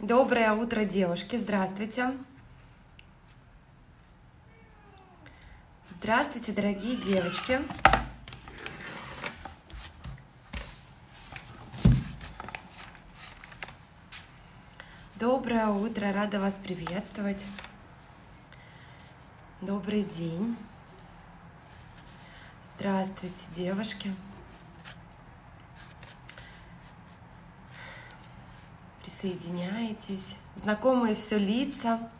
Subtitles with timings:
[0.00, 1.36] Доброе утро, девушки.
[1.36, 2.12] Здравствуйте.
[5.90, 7.60] Здравствуйте, дорогие девочки.
[15.14, 17.42] Доброе утро, рада вас приветствовать.
[19.62, 20.58] Добрый день.
[22.76, 24.14] Здравствуйте, девушки.
[29.16, 30.36] Присоединяйтесь.
[30.56, 32.10] Знакомые все лица.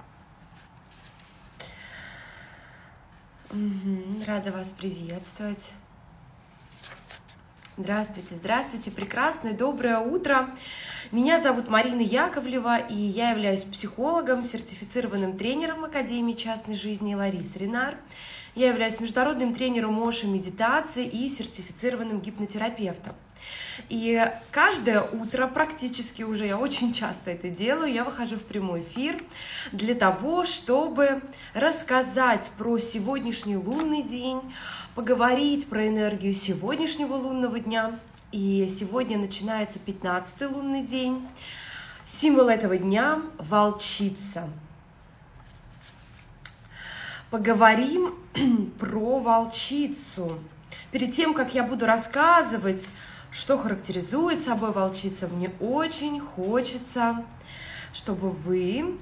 [4.26, 5.72] Рада вас приветствовать.
[7.76, 10.48] Здравствуйте, здравствуйте, прекрасное, доброе утро.
[11.12, 17.96] Меня зовут Марина Яковлева, и я являюсь психологом, сертифицированным тренером Академии частной жизни Ларис Ренар.
[18.54, 23.14] Я являюсь международным тренером Моши медитации и сертифицированным гипнотерапевтом.
[23.88, 29.22] И каждое утро, практически уже я очень часто это делаю, я выхожу в прямой эфир
[29.72, 31.22] для того, чтобы
[31.54, 34.40] рассказать про сегодняшний лунный день,
[34.94, 37.98] поговорить про энергию сегодняшнего лунного дня.
[38.32, 41.26] И сегодня начинается 15-й лунный день.
[42.04, 44.48] Символ этого дня– волчица–
[47.30, 48.14] поговорим
[48.78, 50.38] про волчицу.
[50.90, 52.88] Перед тем, как я буду рассказывать,
[53.30, 57.24] что характеризует собой волчица, мне очень хочется,
[57.92, 58.98] чтобы вы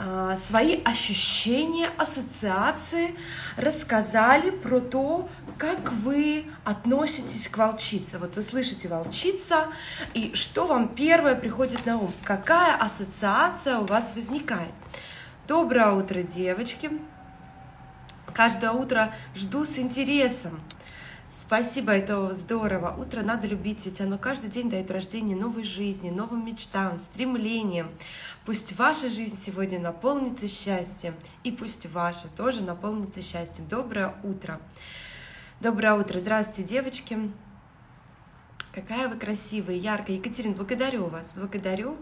[0.00, 3.16] а, свои ощущения, ассоциации
[3.56, 8.18] рассказали про то, как вы относитесь к волчице.
[8.18, 9.66] Вот вы слышите волчица,
[10.14, 12.12] и что вам первое приходит на ум?
[12.22, 14.70] Какая ассоциация у вас возникает?
[15.48, 16.90] Доброе утро, девочки!
[18.32, 20.60] Каждое утро жду с интересом.
[21.30, 22.94] Спасибо, это здорово.
[22.98, 27.90] Утро надо любить, ведь оно каждый день дает рождение новой жизни, новым мечтам, стремлениям.
[28.46, 33.66] Пусть ваша жизнь сегодня наполнится счастьем, и пусть ваша тоже наполнится счастьем.
[33.68, 34.58] Доброе утро.
[35.60, 36.18] Доброе утро.
[36.18, 37.18] Здравствуйте, девочки.
[38.72, 40.16] Какая вы красивая, яркая.
[40.16, 41.32] Екатерина, благодарю вас.
[41.34, 41.98] Благодарю.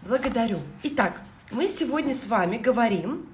[0.00, 0.60] Благодарю.
[0.82, 3.26] Итак, мы сегодня с вами говорим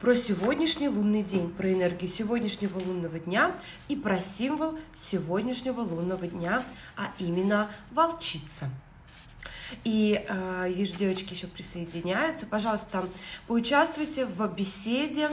[0.00, 3.52] про сегодняшний лунный день, про энергию сегодняшнего лунного дня
[3.88, 6.62] и про символ сегодняшнего лунного дня,
[6.96, 8.70] а именно волчица.
[9.84, 12.46] И э, вижу, девочки еще присоединяются.
[12.46, 13.06] Пожалуйста,
[13.46, 15.28] поучаствуйте в беседе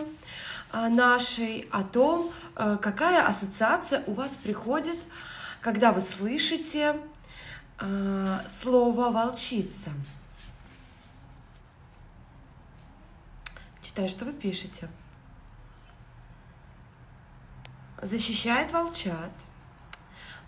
[0.73, 4.97] э, нашей о том, э, какая ассоциация у вас приходит,
[5.61, 6.97] когда вы слышите
[7.79, 9.91] э, слово волчица.
[13.95, 14.89] Читаю, что вы пишете.
[18.01, 19.31] Защищает волчат,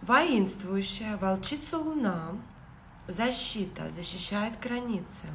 [0.01, 2.33] воинствующая, волчица луна,
[3.07, 5.27] защита, защищает границы.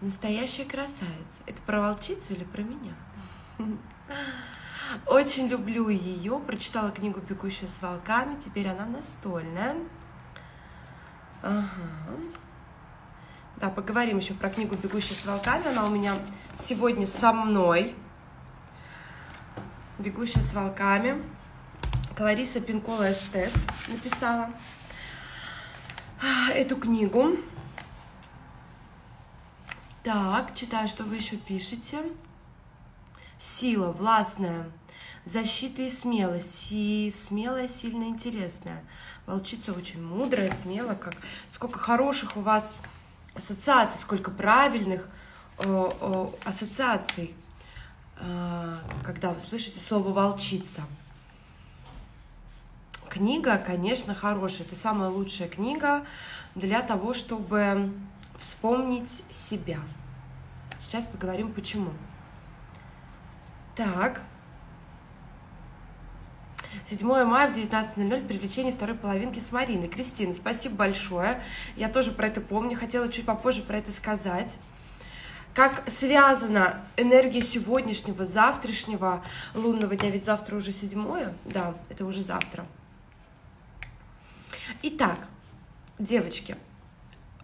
[0.00, 1.42] Настоящая красавица.
[1.44, 2.94] Это про волчицу или про меня?
[5.06, 6.38] Очень люблю ее.
[6.38, 8.40] Прочитала книгу «Бегущую с волками».
[8.40, 9.76] Теперь она настольная.
[11.42, 12.16] Ага.
[13.60, 15.66] Да, поговорим еще про книгу «Бегущий с волками».
[15.66, 16.14] Она у меня
[16.58, 17.94] сегодня со мной.
[19.98, 21.22] «Бегущая с волками».
[22.16, 23.54] Клариса Пинкола Эстес
[23.86, 24.50] написала
[26.52, 27.36] эту книгу.
[30.02, 32.02] Так, читаю, что вы еще пишете.
[33.38, 34.68] Сила, властная,
[35.26, 36.68] защита и смелость.
[36.72, 38.84] И смелая, сильная, интересная.
[39.26, 40.96] Волчица очень мудрая, смелая.
[40.96, 41.14] Как...
[41.48, 42.74] Сколько хороших у вас
[43.34, 45.08] ассоциаций, сколько правильных
[46.44, 47.34] ассоциаций,
[48.16, 48.74] э,
[49.04, 50.82] когда вы слышите слово «волчица».
[53.08, 54.66] Книга, конечно, хорошая.
[54.66, 56.04] Это самая лучшая книга
[56.54, 57.92] для того, чтобы
[58.36, 59.78] вспомнить себя.
[60.78, 61.90] Сейчас поговорим, почему.
[63.74, 64.22] Так.
[66.90, 69.88] 7 мая в 19.00 привлечение второй половинки с Мариной.
[69.88, 71.42] Кристина, спасибо большое.
[71.76, 74.56] Я тоже про это помню, хотела чуть попозже про это сказать.
[75.58, 79.24] Как связана энергия сегодняшнего, завтрашнего
[79.56, 82.64] лунного дня, ведь завтра уже седьмое, да, это уже завтра.
[84.82, 85.26] Итак,
[85.98, 86.56] девочки,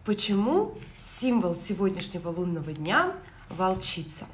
[0.04, 3.14] почему символ сегодняшнего лунного дня–
[3.50, 4.26] волчица?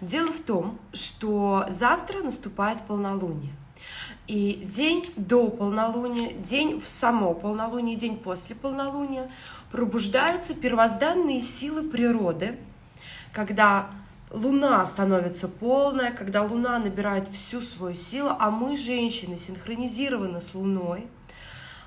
[0.00, 3.52] Дело в том, что завтра наступает полнолуние.
[4.28, 9.28] И день до полнолуния, день в само полнолуние, день после полнолуния
[9.72, 12.56] пробуждаются первозданные силы природы,
[13.32, 13.90] когда
[14.30, 21.06] Луна становится полная, когда Луна набирает всю свою силу, а мы, женщины, синхронизированы с Луной,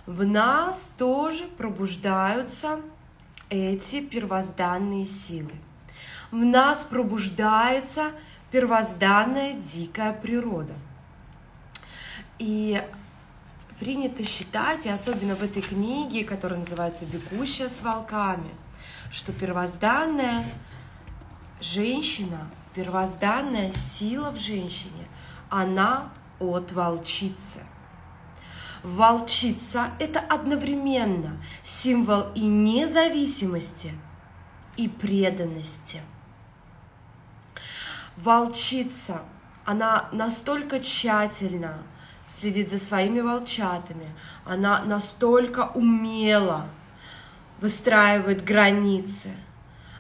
[0.06, 2.81] в нас тоже пробуждаются
[3.50, 5.51] эти первозданные силы.
[6.31, 8.12] В нас пробуждается
[8.51, 10.74] первозданная дикая природа.
[12.40, 12.81] И
[13.80, 18.50] принято считать, и особенно в этой книге, которая называется «Бегущая с волками»,
[19.12, 20.45] что первозданная
[21.63, 25.07] женщина, первозданная сила в женщине,
[25.50, 27.62] она от волчицы.
[28.83, 33.94] Волчица– это одновременно символ и независимости,
[34.75, 36.01] и преданности.
[38.18, 39.21] Волчица,
[39.63, 41.77] она настолько тщательно
[42.27, 44.13] следит за своими волчатами,
[44.45, 46.66] она настолько умело
[47.62, 49.31] выстраивает границы,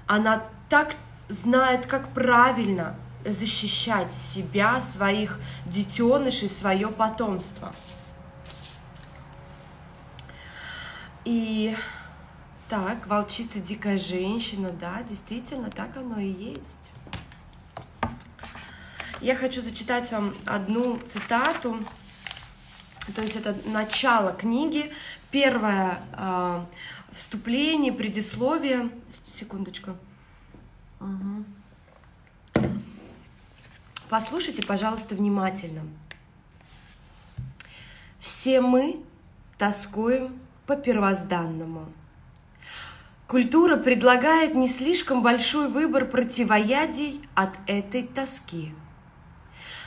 [0.07, 0.95] она так
[1.29, 7.73] знает, как правильно защищать себя, своих детенышей, свое потомство.
[11.25, 11.75] И
[12.67, 16.91] так, волчица дикая женщина, да, действительно, так оно и есть.
[19.21, 21.77] Я хочу зачитать вам одну цитату,
[23.15, 24.91] то есть это начало книги,
[25.31, 26.65] первое э,
[27.11, 28.89] вступление, предисловие.
[29.23, 29.91] Секундочку.
[31.03, 32.67] Угу.
[34.09, 35.81] Послушайте, пожалуйста, внимательно.
[38.19, 39.03] Все мы
[39.57, 41.91] тоскуем по первозданному.
[43.27, 48.71] Культура предлагает не слишком большой выбор противоядий от этой тоски.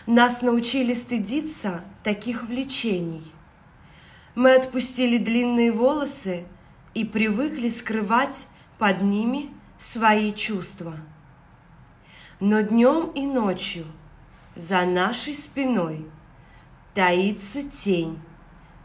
[0.07, 3.33] Нас научили стыдиться таких влечений.
[4.35, 6.45] Мы отпустили длинные волосы
[6.95, 8.47] и привыкли скрывать
[8.79, 10.95] под ними свои чувства.
[12.41, 13.87] Но днем и ночью–
[14.57, 16.07] за нашей спиной
[16.95, 18.19] таится тень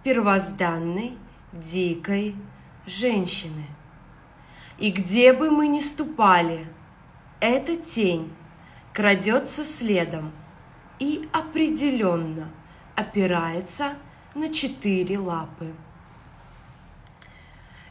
[0.03, 1.17] первозданной
[1.53, 2.35] дикой
[2.85, 3.65] женщины.
[4.77, 6.67] И где бы мы ни ступали,
[7.39, 8.33] эта тень
[8.93, 10.33] крадется следом
[10.99, 12.49] и определенно
[12.95, 13.93] опирается
[14.35, 15.73] на четыре лапы.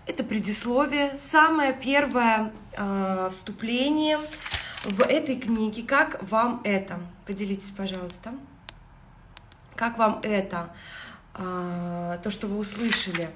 [0.06, 4.19] Это предисловие, самое первое э, вступление
[4.85, 5.82] в этой книге.
[5.82, 6.99] Как вам это?
[7.26, 8.32] Поделитесь, пожалуйста.
[9.76, 10.75] Как вам это?
[11.35, 13.31] А, то, что вы услышали,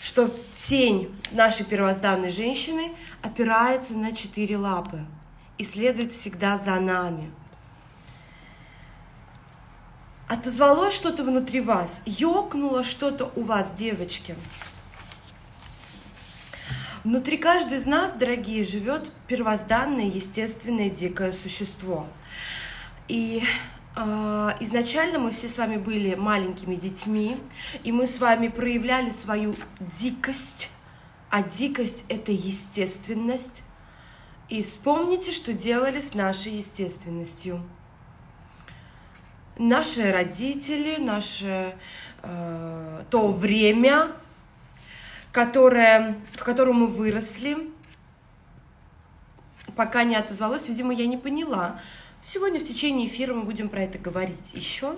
[0.00, 0.30] что
[0.64, 2.92] тень нашей первозданной женщины
[3.22, 5.04] опирается на четыре лапы
[5.58, 7.30] и следует всегда за нами.
[10.28, 14.36] Отозвалось что-то внутри вас, ёкнуло что-то у вас, девочки–
[17.02, 22.06] Внутри каждой из нас, дорогие, живет первозданное, естественное, дикое существо.
[23.08, 23.42] И
[23.96, 27.38] э, изначально мы все с вами были маленькими детьми,
[27.84, 30.70] и мы с вами проявляли свою дикость,
[31.30, 33.62] а дикость— это естественность.
[34.50, 37.62] И вспомните, что делали с нашей естественностью.
[39.56, 41.76] Наши родители, наше
[42.22, 44.12] э, то время,
[45.32, 47.70] которое, в котором мы выросли,
[49.76, 51.80] пока не отозвалось, видимо, я не поняла.
[52.22, 54.96] Сегодня в течение эфира мы будем про это говорить еще.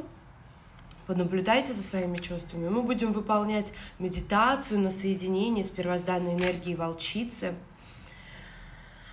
[1.07, 2.69] Понаблюдайте за своими чувствами.
[2.69, 7.55] Мы будем выполнять медитацию на соединение с первозданной энергией волчицы.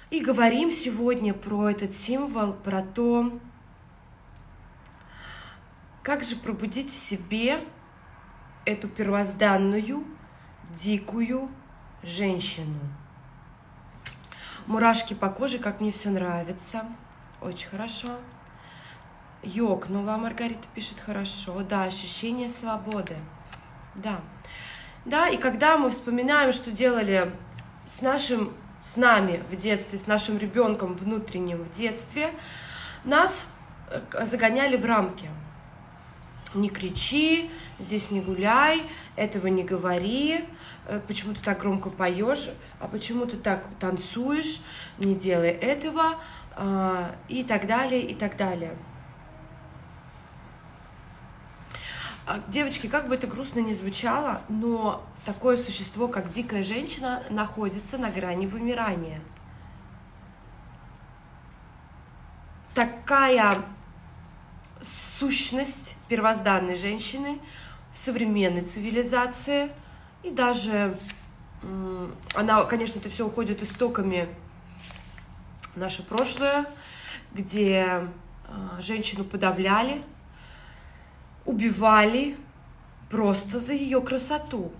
[0.09, 3.31] И говорим сегодня про этот символ, про то,
[6.01, 7.59] как же пробудить в себе
[8.65, 10.05] эту первозданную
[10.75, 11.49] дикую
[12.03, 12.79] женщину.
[14.67, 16.85] Мурашки по коже, как мне все нравится.
[17.41, 18.09] Очень хорошо.
[19.41, 21.61] Ёкнула, Маргарита пишет хорошо.
[21.61, 23.15] Да, ощущение свободы.
[23.95, 24.19] Да.
[25.05, 27.31] Да, и когда мы вспоминаем, что делали
[27.87, 32.31] с нашим, с нами в детстве, с нашим ребенком внутренним в детстве,
[33.05, 33.45] нас
[33.89, 35.29] э, загоняли в рамки.
[36.53, 38.81] Не кричи, здесь не гуляй,
[39.15, 40.45] этого не говори,
[40.89, 44.61] Э, почему ты так громко поешь, а почему ты так танцуешь,
[44.97, 46.15] не делай этого,
[46.55, 48.75] а, и так далее, и так далее.
[52.25, 57.99] А, девочки, как бы это грустно ни звучало, но такое существо, как дикая женщина, находится
[57.99, 59.21] на грани вымирания.
[62.73, 63.63] Такая
[65.19, 67.39] сущность первозданной женщины
[67.93, 69.71] в современной цивилизации–
[70.23, 70.97] и даже
[72.35, 74.27] она, конечно, это все уходит истоками
[75.75, 76.65] наше прошлое,
[77.33, 78.03] где
[78.47, 80.01] а, женщину подавляли,
[81.45, 82.37] убивали
[83.09, 84.71] просто за ее красоту.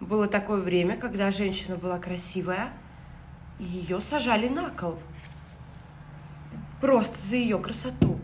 [0.00, 2.70] Было такое время, когда женщина была красивая,
[3.58, 4.98] и ее сажали на кол.
[6.80, 8.18] Просто за ее красоту.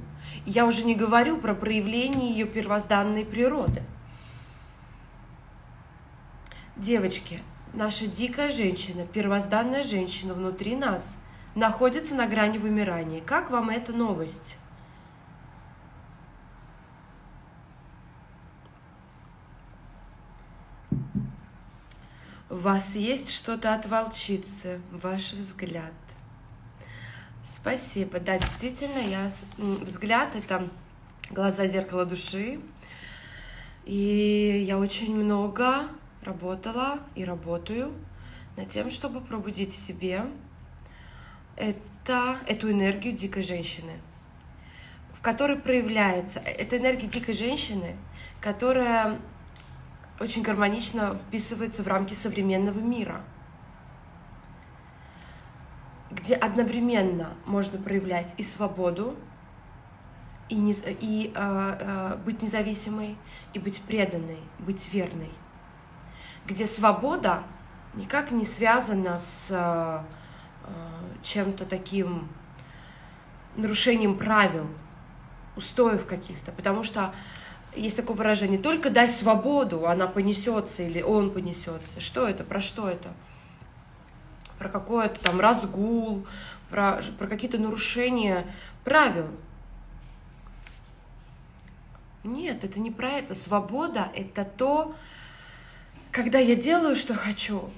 [0.46, 3.82] Я уже не говорю про проявление ее первозданной природы.
[6.76, 7.40] Девочки,
[7.72, 11.16] наша дикая женщина, первозданная женщина внутри нас
[11.54, 13.22] находится на грани вымирания.
[13.22, 14.58] Как вам эта новость?
[22.50, 25.92] У вас есть что-то от волчицы, ваш взгляд.
[27.64, 28.20] Спасибо.
[28.20, 30.68] Да, действительно, я взгляд это
[31.30, 32.60] глаза зеркала души.
[33.86, 35.88] И я очень много
[36.20, 37.94] работала и работаю
[38.58, 40.26] над тем, чтобы пробудить в себе
[41.56, 43.92] это, эту энергию дикой женщины,
[45.14, 46.40] в которой проявляется.
[46.40, 47.96] Это энергия дикой женщины,
[48.42, 49.18] которая
[50.20, 53.22] очень гармонично вписывается в рамки современного мира,
[56.14, 59.16] где одновременно можно проявлять и свободу,
[60.48, 63.16] и, не, и э, э, быть независимой,
[63.52, 65.30] и быть преданной, быть верной,
[66.46, 67.42] где свобода
[67.94, 70.02] никак не связана с э,
[71.22, 72.28] чем-то таким
[73.56, 74.66] нарушением правил,
[75.56, 77.14] устоев каких-то, потому что
[77.74, 82.00] есть такое выражение, только дай свободу, она понесется или он понесется.
[82.00, 82.44] Что это?
[82.44, 83.12] Про что это?
[84.58, 86.26] Про какой-то там разгул,
[86.70, 88.46] про, про какие-то нарушения
[88.84, 89.28] правил.
[92.24, 93.34] Нет, это не про это.
[93.34, 94.94] Свобода— это то,
[96.10, 97.70] когда я делаю, что хочу,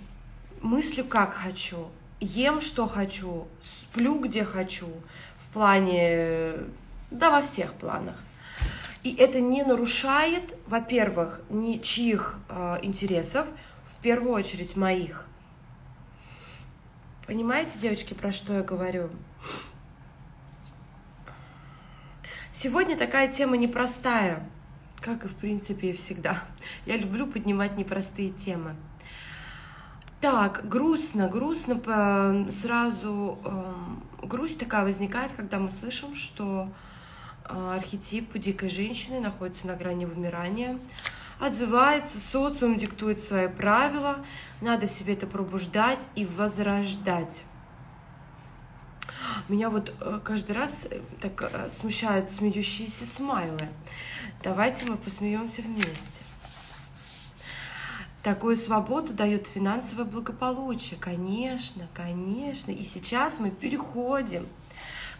[0.60, 1.88] мыслю, как хочу,
[2.20, 4.88] ем, что хочу, сплю, где хочу,
[5.38, 6.52] в плане,
[7.10, 8.16] да, во всех планах.
[9.02, 13.46] И это не нарушает, во-первых, ничьих э, интересов,
[13.90, 15.25] в первую очередь моих.
[17.26, 19.10] Понимаете, девочки, про что я говорю?
[22.52, 24.48] Сегодня такая тема непростая,
[25.00, 26.44] как и в принципе и всегда.
[26.86, 28.76] Я люблю поднимать непростые темы.
[30.20, 33.74] Так, грустно, грустно, сразу э,
[34.22, 36.72] грусть такая возникает, когда мы слышим, что
[37.44, 40.78] а, архетип дикой женщины находится на грани вымирания,
[41.38, 44.24] отзывается, социум диктует свои правила,
[44.60, 47.44] надо в себе это пробуждать и возрождать.
[49.48, 53.68] Меня вот э, каждый раз э, так э, смущают смеющиеся смайлы.
[54.42, 56.22] Давайте мы посмеемся вместе.
[58.22, 60.98] Такую свободу дает финансовое благополучие.
[60.98, 62.72] Конечно, конечно.
[62.72, 64.48] И сейчас мы переходим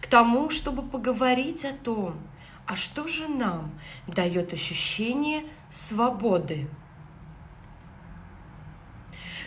[0.01, 2.15] к тому, чтобы поговорить о том,
[2.65, 3.71] а что же нам
[4.07, 6.67] дает ощущение свободы.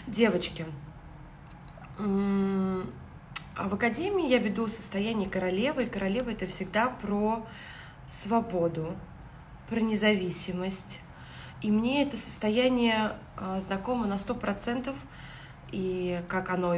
[0.07, 0.67] Девочки,
[1.97, 7.47] в академии я веду состояние королевы, и королева это всегда про
[8.09, 8.95] свободу,
[9.69, 11.01] про независимость.
[11.61, 14.97] И мне это состояние а, знакомо на сто процентов,
[15.71, 16.77] и как оно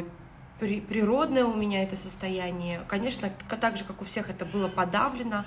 [0.59, 2.83] при, природное у меня это состояние.
[2.89, 5.45] Конечно, так же, как у всех, это было подавлено.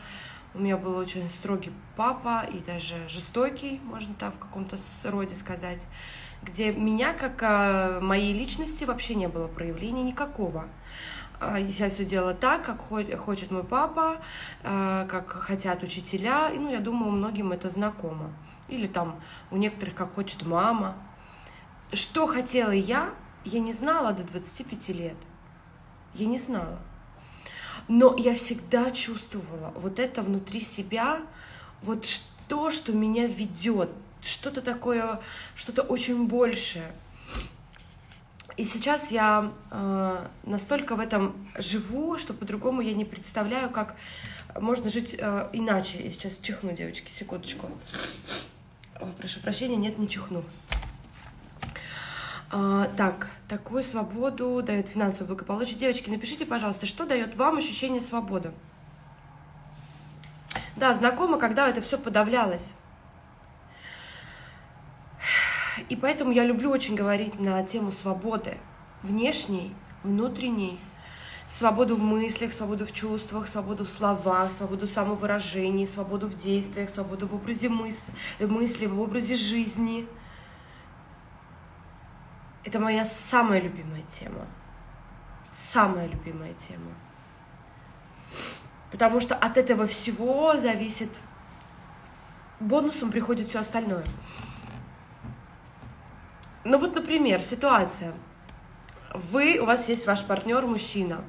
[0.56, 5.86] У меня был очень строгий папа и даже жестокий, можно так в каком-то роде сказать,
[6.44, 10.70] где меня, как а, моей личности, вообще не было проявления никакого.
[11.42, 12.80] А, я все делала так, как
[13.20, 14.22] хочет мой папа,
[14.64, 16.50] а, как хотят учителя.
[16.50, 18.32] И, ну, я думаю, многим это знакомо.
[18.70, 19.20] Или там
[19.52, 20.96] у некоторых, как хочет мама.
[21.92, 23.10] Что хотела я,
[23.44, 25.18] я не знала до 25 лет.
[26.14, 26.80] Я не знала.
[27.88, 31.22] Но я всегда чувствовала вот это внутри себя,
[31.82, 33.90] вот что, что меня ведет,
[34.22, 35.20] что-то такое,
[35.56, 36.92] что-то очень большее.
[38.58, 43.96] И сейчас я э, настолько в этом живу, что по-другому я не представляю, как
[44.60, 46.02] можно жить э, иначе.
[46.04, 47.70] Я сейчас чихну, девочки, секундочку.
[48.96, 50.44] О, прошу прощения, нет, не чихну.
[52.58, 55.78] А, так, такую свободу дает финансовое благополучие.
[55.78, 58.54] Девочки, напишите, пожалуйста, что дает вам ощущение свободы?
[60.78, 62.76] Да, знакомо, когда это все подавлялось.
[65.90, 68.58] И поэтому я люблю очень говорить на тему свободы.
[69.04, 70.80] Внешней, внутренней.
[71.50, 76.90] Свободу в мыслях, свободу в чувствах, свободу в словах, свободу в самовыражении, свободу в действиях,
[76.90, 80.08] свободу в образе мыс мысли, в образе жизни–
[82.66, 84.48] это моя самая любимая тема.
[85.52, 86.92] Самая любимая тема.
[88.92, 91.10] Потому что от этого всего зависит...
[92.60, 94.06] Бонусом приходит все остальное.
[96.64, 98.14] ну вот, например, ситуация.
[99.14, 101.24] Вы, у вас есть ваш партнер мужчина,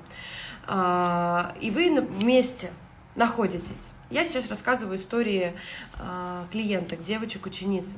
[0.67, 2.71] а, и вы вместе
[3.17, 3.93] находитесь.
[4.09, 5.55] Я сейчас рассказываю истории
[5.99, 7.89] а, клиенток, девочек, учениц.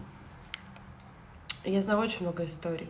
[1.65, 2.89] Я знаю очень много историй.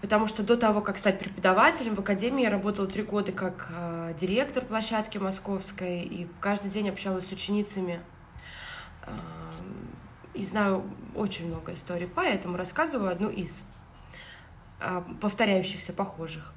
[0.00, 4.14] Потому что до того, как стать преподавателем в академии, я работала три года как э,
[4.18, 8.00] директор площадки московской, и каждый день общалась с ученицами.
[9.06, 9.10] Э,
[10.32, 13.64] и знаю очень много историй, поэтому рассказываю одну из
[14.80, 16.54] э, повторяющихся, похожих.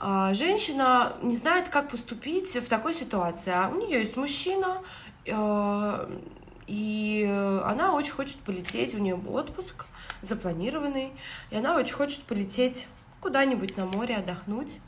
[0.00, 3.52] Э, женщина не знает, как поступить в такой ситуации.
[3.52, 4.82] А у нее есть мужчина,
[5.26, 6.10] э,
[6.68, 7.24] и
[7.64, 9.86] она очень хочет полететь, у нее отпуск
[10.20, 11.12] запланированный,
[11.50, 12.86] и она очень хочет полететь
[13.20, 14.80] куда-нибудь на море, отдохнуть.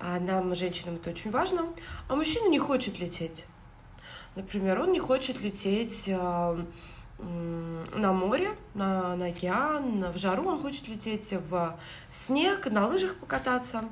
[0.00, 1.66] А нам, женщинам, это очень важно.
[2.08, 3.44] А мужчина не хочет лететь.
[4.34, 6.64] Например, он не хочет лететь э,
[7.18, 11.78] на море, на, на океан, в жару, он хочет лететь в
[12.12, 13.84] снег, на лыжах покататься.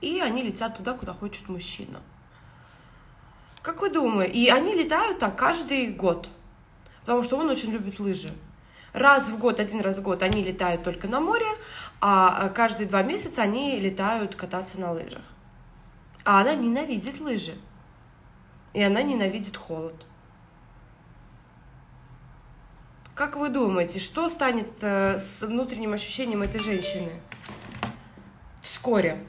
[0.00, 2.00] И они летят туда, куда хочет мужчина.
[3.64, 4.34] Как вы думаете?
[4.34, 6.28] И они летают так каждый год,
[7.00, 8.30] потому что он очень любит лыжи.
[8.92, 11.46] Раз в год, один раз в год они летают только на море,
[11.98, 15.22] а каждые два месяца они летают кататься на лыжах.
[16.24, 17.54] А она ненавидит лыжи.
[18.74, 19.96] И она ненавидит холод.
[23.14, 27.12] Как вы думаете, что станет э, с внутренним ощущением этой женщины
[28.60, 29.24] вскоре?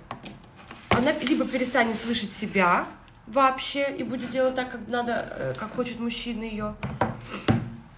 [0.89, 2.85] Она либо перестанет слышать себя,
[3.27, 6.75] вообще и будет делать так, как надо, э, как хочет мужчина ее,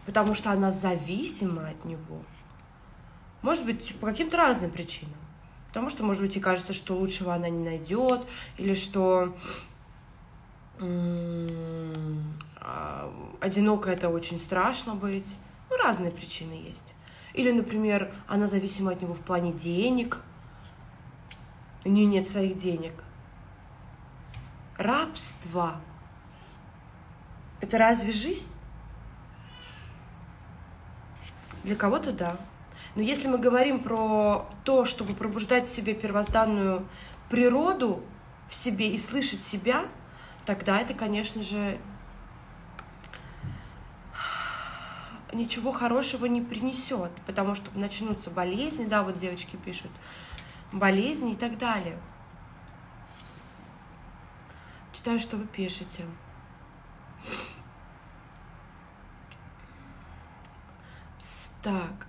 [0.05, 2.21] потому что она зависима от него.
[3.41, 5.13] Может быть, по каким-то разным причинам.
[5.67, 8.25] Потому что, может быть, ей кажется, что лучшего она не найдет,
[8.57, 9.35] или что
[10.79, 15.27] а, одиноко это очень страшно быть.
[15.69, 16.93] Ну, разные причины есть.
[17.33, 20.23] Или, например, она зависима от него в плане денег.
[21.83, 22.93] У нее нет своих денег
[24.77, 25.79] рабство.
[27.61, 28.47] Это разве жизнь?
[31.63, 32.37] Для кого-то да.
[32.95, 36.87] Но если мы говорим про то, чтобы пробуждать в себе первозданную
[37.29, 38.03] природу
[38.49, 39.85] в себе и слышать себя,
[40.45, 41.77] тогда это, конечно же,
[45.33, 49.91] ничего хорошего не принесет, потому что начнутся болезни, да, вот девочки пишут,
[50.71, 51.97] болезни и так далее.
[55.07, 56.03] Читаю, что вы пишете.
[61.63, 62.07] Так.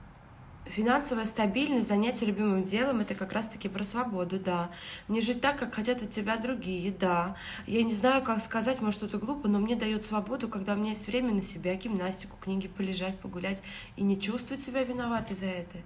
[0.64, 4.72] Финансовая стабильность, занятие любимым делом, это как раз-таки про свободу, да.
[5.06, 7.36] Не жить так, как хотят от тебя другие, да.
[7.68, 10.90] Я не знаю, как сказать, может, что-то глупо, но мне дает свободу, когда у меня
[10.90, 13.62] есть время на себя, гимнастику, книги полежать, погулять,
[13.94, 15.78] и не чувствовать себя виноватой за это.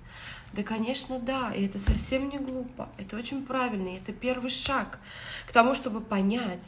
[0.54, 4.98] Да, конечно, да, и это совсем не глупо, это очень правильно, и это первый шаг
[5.46, 6.66] к тому, чтобы понять,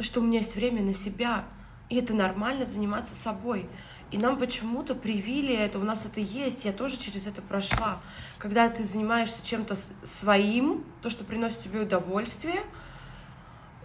[0.00, 1.44] что у меня есть время на себя,
[1.88, 3.68] и это нормально заниматься собой.
[4.10, 8.00] И нам почему-то привили это, у нас это есть, я тоже через это прошла.
[8.38, 12.60] Когда ты занимаешься чем-то своим, то, что приносит тебе удовольствие,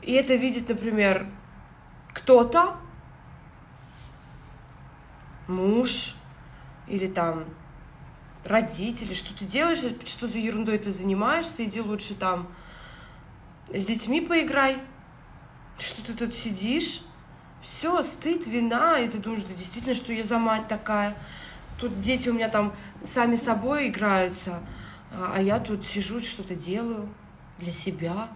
[0.01, 1.27] и это видит, например,
[2.13, 2.77] кто-то,
[5.47, 6.15] муж
[6.87, 7.45] или там
[8.45, 12.47] родители, что ты делаешь, что за ерундой ты занимаешься, иди лучше там
[13.73, 14.79] с детьми поиграй,
[15.81, 17.01] что ты тут сидишь,
[17.61, 21.15] все, стыд, вина, и ты думаешь, да действительно, что я за мать такая.
[21.79, 22.73] Тут дети у меня там
[23.05, 24.59] сами собой играются,
[25.11, 27.09] а, я тут сижу, что-то делаю
[27.57, 28.29] для себя.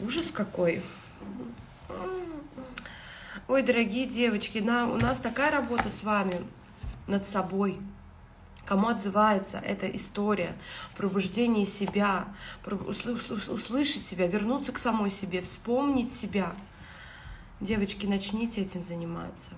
[0.00, 0.82] Ужас какой.
[3.46, 6.34] Ой, дорогие девочки, на, у нас такая работа с вами
[7.06, 7.78] над собой.
[8.64, 10.54] Кому отзывается эта история,
[10.96, 12.28] пробуждение себя,
[12.64, 16.54] услышать себя, вернуться к самой себе, вспомнить себя.
[17.60, 19.50] Девочки, начните этим заниматься.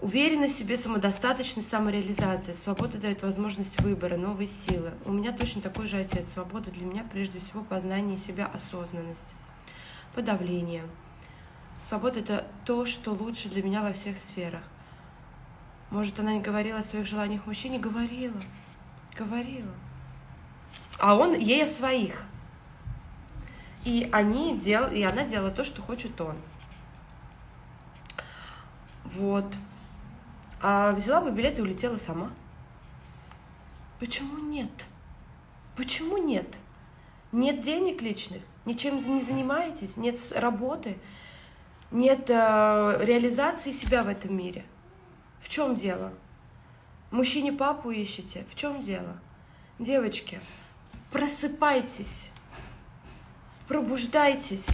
[0.00, 2.54] Уверенность в себе, самодостаточность, самореализация.
[2.54, 4.92] Свобода дает возможность выбора, новой силы.
[5.04, 6.32] У меня точно такой же отец.
[6.32, 9.34] Свобода для меня прежде всего познание себя, осознанность,
[10.14, 10.84] подавление.
[11.78, 14.62] Свобода— это то, что лучше для меня во всех сферах.
[15.90, 17.78] Может, она не говорила о своих желаниях мужчине?
[17.78, 18.40] Говорила.
[19.16, 19.72] Говорила.
[20.98, 22.24] А он ей о своих.
[23.84, 26.36] И они дел, и она делала то, что хочет он.
[29.04, 29.46] Вот.
[30.62, 32.30] А взяла бы билет и улетела сама.
[33.98, 34.70] Почему нет?
[35.76, 36.58] Почему нет?
[37.32, 40.98] Нет денег личных, ничем не занимаетесь, нет работы,
[41.92, 44.64] нет э, реализации себя в этом мире.
[45.40, 46.12] В чем дело?
[47.10, 48.44] Мужчине папу ищете?
[48.50, 49.18] В чем дело?
[49.78, 50.40] Девочки,
[51.10, 52.28] просыпайтесь,
[53.66, 54.68] пробуждайтесь,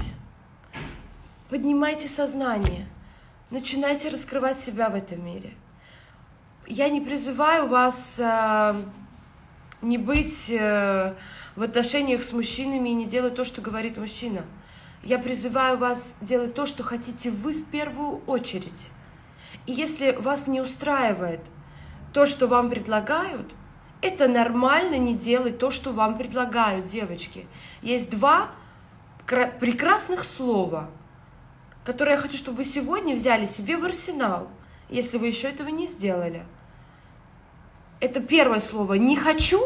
[1.48, 2.88] поднимайте сознание,
[3.50, 5.54] начинайте раскрывать себя в этом мире.
[6.66, 8.74] Я не призываю вас э,
[9.80, 11.14] не быть э,
[11.54, 14.44] в отношениях с мужчинами и не делать то, что говорит мужчина.
[15.04, 18.88] Я призываю вас делать то, что хотите вы в первую очередь.
[19.66, 21.40] И если вас не устраивает
[22.12, 23.52] то, что вам предлагают,
[24.00, 27.46] это нормально не делать то, что вам предлагают, девочки.
[27.82, 28.50] Есть два
[29.26, 30.88] прекрасных слова,
[31.84, 34.48] которые я хочу, чтобы вы сегодня взяли себе в арсенал,
[34.88, 36.44] если вы еще этого не сделали.
[37.98, 39.60] Это первое слово «не хочу»,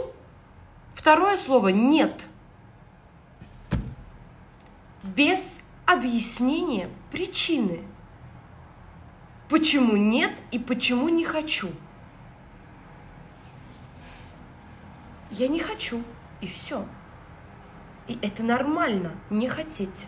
[0.94, 2.26] второе слово «нет»
[5.02, 7.80] без объяснения причины,
[9.50, 11.68] почему нет и почему не хочу.
[15.30, 16.02] Я не хочу,
[16.40, 16.86] и все.
[18.08, 20.06] И это нормально, не хотеть.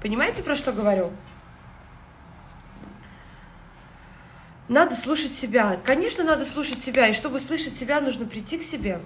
[0.00, 1.10] Понимаете, про что говорю?
[4.68, 5.78] Надо слушать себя.
[5.84, 7.08] Конечно, надо слушать себя.
[7.08, 9.00] И чтобы слышать себя, нужно прийти к себе.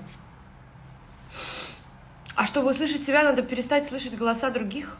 [2.38, 4.96] А чтобы услышать себя, надо перестать слышать голоса других.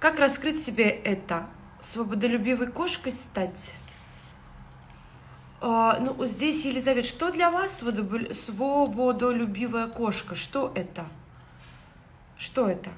[0.00, 1.46] Как раскрыть себе это?
[1.78, 3.74] Свободолюбивой кошкой стать?
[5.60, 7.84] А, ну, здесь, Елизавета, что для вас
[8.32, 10.34] свободолюбивая кошка?
[10.34, 11.04] Что это?
[12.38, 12.88] Что это?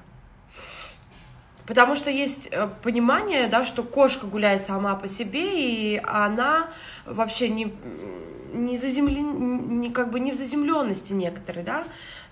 [1.65, 6.69] Потому что есть э, понимание, да, что кошка гуляет сама по себе, и она
[7.05, 7.75] вообще не,
[8.53, 11.83] не, заземлен, не, как бы не в заземленности некоторые, да,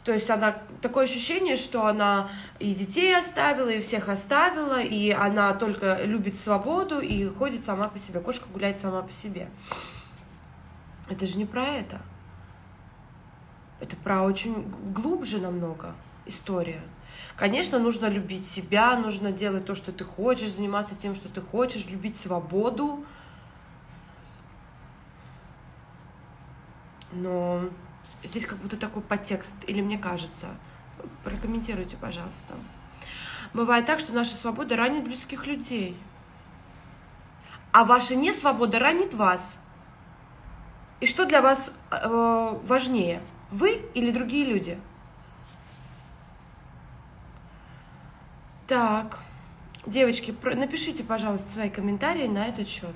[0.05, 5.51] то есть она такое ощущение, что она и детей оставила, и всех оставила, и она
[5.55, 8.19] только любит свободу и ходит сама по себе.
[8.19, 9.49] Кошка гуляет сама по себе.
[11.09, 12.01] Это же не про это.
[13.79, 15.95] Это про очень глубже намного
[16.27, 16.83] история.
[17.35, 21.87] Конечно, нужно любить себя, нужно делать то, что ты хочешь, заниматься тем, что ты хочешь,
[21.87, 23.03] любить свободу.
[27.11, 27.69] Но
[28.25, 30.47] здесь как будто такой подтекст, или мне кажется.
[31.23, 32.55] Прокомментируйте, пожалуйста.
[33.53, 35.97] Бывает так, что наша свобода ранит близких людей.
[37.71, 39.59] А ваша несвобода ранит вас.
[40.99, 44.79] И что для вас э, важнее, вы или другие люди?
[48.67, 49.19] Так,
[49.85, 52.95] девочки, напишите, пожалуйста, свои комментарии на этот счет.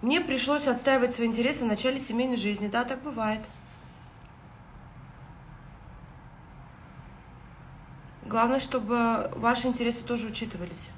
[0.00, 2.68] Мне пришлось отстаивать свои интересы в начале семейной жизни.
[2.68, 3.40] Да, так бывает.
[8.24, 10.90] Главное, чтобы ваши интересы тоже учитывались.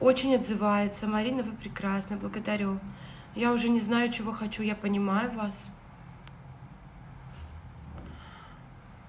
[0.00, 1.06] Очень отзывается.
[1.06, 2.80] Марина, вы прекрасны, благодарю.
[3.34, 5.68] Я уже не знаю, чего хочу, я понимаю вас.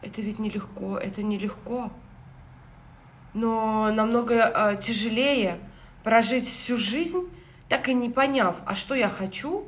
[0.02, 1.90] Это ведь нелегко, это нелегко.
[3.34, 5.60] Но намного э, тяжелее
[6.04, 7.30] прожить всю жизнь,
[7.70, 9.68] так и не поняв, а что я хочу,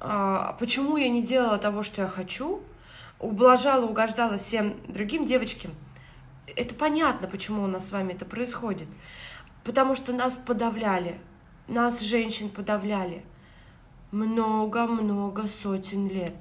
[0.00, 2.62] э, почему я не делала того, что я хочу,
[3.18, 5.72] ублажала, угождала всем другим девочкам.
[6.54, 8.88] Это понятно, почему у нас с вами это происходит
[9.66, 11.18] потому что нас подавляли,
[11.66, 13.24] нас, женщин, подавляли
[14.12, 16.36] много-много сотен лет.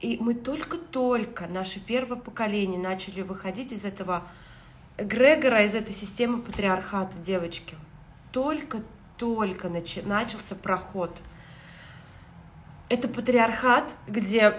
[0.00, 4.22] И мы только-только, наше первое поколение, начали выходить из этого
[4.96, 7.76] эгрегора, из этой системы патриархата, девочки.
[8.32, 11.16] Только-только начи- начался проход.
[12.88, 14.54] Это патриархат, где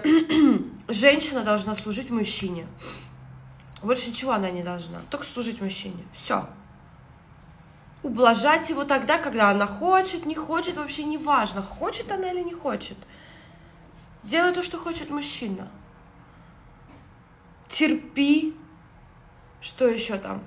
[0.88, 2.66] женщина должна служить мужчине.
[3.82, 6.04] Больше ничего она не должна, только служить мужчине.
[6.12, 6.46] Все
[8.06, 12.54] ублажать его тогда, когда она хочет, не хочет, вообще не важно, хочет она или не
[12.54, 12.96] хочет.
[14.22, 15.68] Делай то, что хочет мужчина.
[17.68, 18.56] Терпи.
[19.60, 20.42] Что еще там?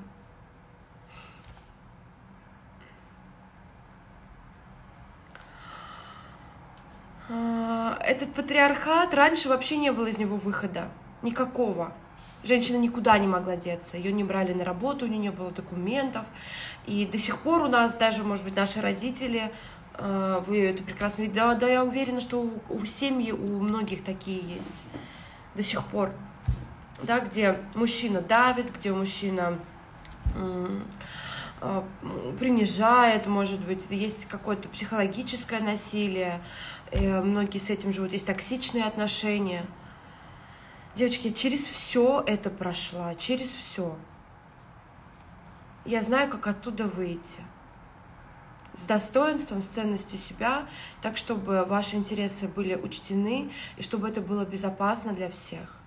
[7.29, 10.89] А, этот патриархат, раньше вообще не было из него выхода.
[11.21, 11.93] Никакого.
[12.43, 16.25] Женщина никуда не могла деться, ее не брали на работу, у нее не было документов.
[16.87, 19.51] И до сих пор у нас даже, может быть, наши родители,
[19.95, 24.05] э, вы это прекрасно видите, да, да, я уверена, что у, у семьи у многих
[24.05, 24.83] такие есть
[25.55, 26.11] до сих пор,
[27.03, 29.59] да, где мужчина давит, где мужчина
[30.35, 30.81] э,
[32.39, 36.41] принижает, может быть, есть какое-то психологическое насилие,
[36.91, 39.65] многие с этим живут, есть токсичные отношения.
[40.95, 43.95] Девочки, через все это прошла, через все.
[45.85, 47.39] Я знаю, как оттуда выйти
[48.73, 50.67] с достоинством, с ценностью себя,
[51.01, 55.78] так, чтобы ваши интересы были учтены и чтобы это было безопасно для всех.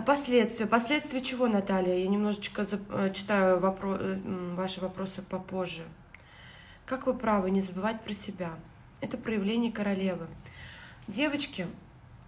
[0.00, 0.66] Последствия?
[0.66, 1.96] Последствия чего, Наталья?
[1.96, 3.96] Я немножечко э, читаю вопро...
[3.98, 4.20] Э,
[4.54, 5.82] ваши вопросы попозже.
[6.86, 8.50] Как вы правы, не забывать про себя.
[9.00, 10.26] Это проявление королевы.
[11.08, 11.66] Девочки,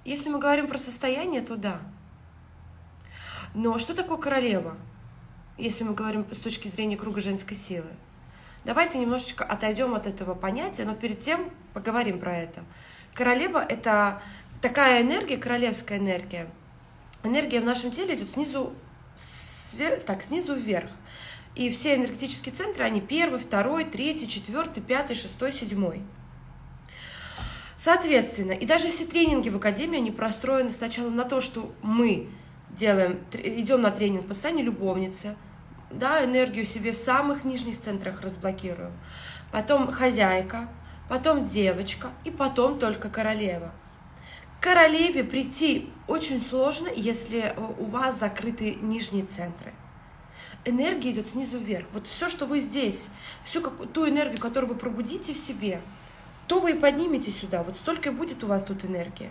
[0.05, 1.81] если мы говорим про состояние, то да.
[3.55, 4.77] Но что такое королева?
[5.57, 7.91] если мы говорим с точки зрения круга женской силы.
[8.65, 12.65] Давайте немножечко отойдем от этого понятия, но перед тем поговорим про это.
[13.13, 14.23] Королева– это
[14.61, 16.49] такая энергия, королевская энергия.
[17.25, 18.75] Энергия в нашем теле идет снизу,
[19.17, 19.99] свер...
[20.03, 20.91] так, снизу вверх.
[21.55, 26.03] И все энергетические центры, они первый, второй, третий, четвертый, пятый, шестой, седьмой.
[27.77, 32.29] Соответственно, и даже все тренинги в Академии, они простроены сначала на то, что мы
[32.71, 35.37] делаем, идем на тренинг по состоянию любовницы,
[35.91, 38.93] да, энергию себе в самых нижних центрах разблокируем.
[39.53, 40.69] Потом хозяйка,
[41.09, 43.73] потом девочка и потом только королева.
[44.65, 49.75] Королеве прийти очень сложно, если у вас закрыты нижние центры.
[50.65, 51.85] Энергия идет снизу вверх.
[51.93, 53.11] Вот все, что вы здесь,
[53.45, 55.83] всю ту энергию, которую вы пробудите в себе,
[56.47, 57.63] то вы и поднимете сюда.
[57.63, 59.29] Вот столько и будет у вас тут энергия.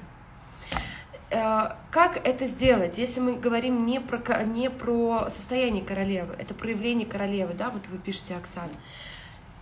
[1.31, 7.07] Э, как это сделать, если мы говорим не про, не про состояние королевы, это проявление
[7.07, 8.69] королевы, да, вот вы пишете, Оксана.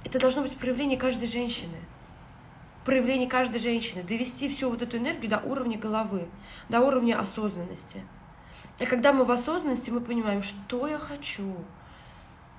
[0.04, 1.78] Это должно быть проявление каждой женщины.
[2.86, 4.04] Проявление каждой женщины.
[4.04, 6.28] Довести всю вот эту энергию до уровня головы,
[6.70, 8.02] до уровня осознанности.
[8.80, 11.56] И когда мы в осознанности, мы понимаем, что я хочу,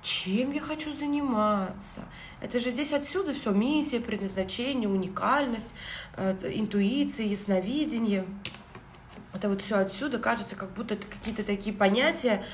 [0.01, 2.01] чем я хочу заниматься.
[2.41, 5.73] Это же здесь отсюда все, миссия, предназначение, уникальность,
[6.15, 8.25] э, интуиция, ясновидение–
[9.33, 12.45] это вот все отсюда кажется, как будто это какие-то такие понятия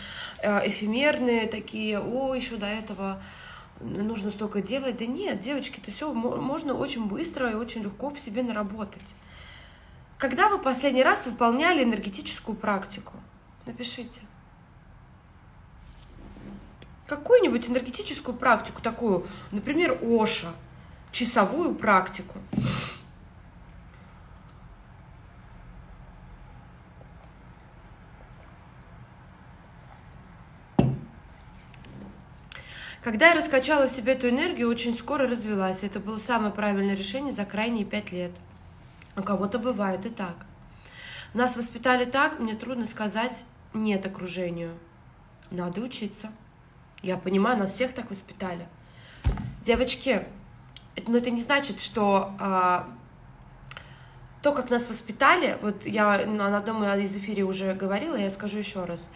[0.42, 3.22] э, эфемерные, такие, о, еще до этого
[3.80, 4.98] нужно столько делать.
[4.98, 9.06] Да нет, девочки, это все можно очень быстро и очень легко в себе наработать.
[10.18, 13.14] Когда вы последний раз выполняли энергетическую практику?
[13.66, 14.22] Напишите.
[17.08, 20.54] Какую-нибудь энергетическую практику такую, например, Оша,
[21.12, 22.38] часовую практику.
[33.02, 35.84] Когда я раскачала в себе эту энергию, очень скоро развелась.
[35.84, 38.32] Это было самое правильное решение за крайние пять лет.
[39.16, 40.46] У кого-то бывает и так.
[41.34, 44.78] Нас воспитали так, мне трудно сказать нет окружению.
[45.52, 46.32] Надо учиться.
[47.02, 48.68] Я понимаю, нас всех так воспитали.
[49.64, 50.26] Девочки,
[51.08, 52.90] но это не значит, что а,
[54.42, 58.86] то, как нас воспитали, вот я на одном из эфире уже говорила, я скажу еще
[58.86, 59.10] раз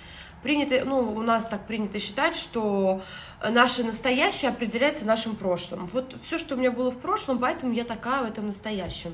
[0.44, 3.02] принято, ну, у нас так принято считать, что
[3.42, 5.88] наше настоящее определяется нашим прошлым.
[5.88, 9.14] Вот все, что у меня было в прошлом, поэтому я такая в этом настоящем.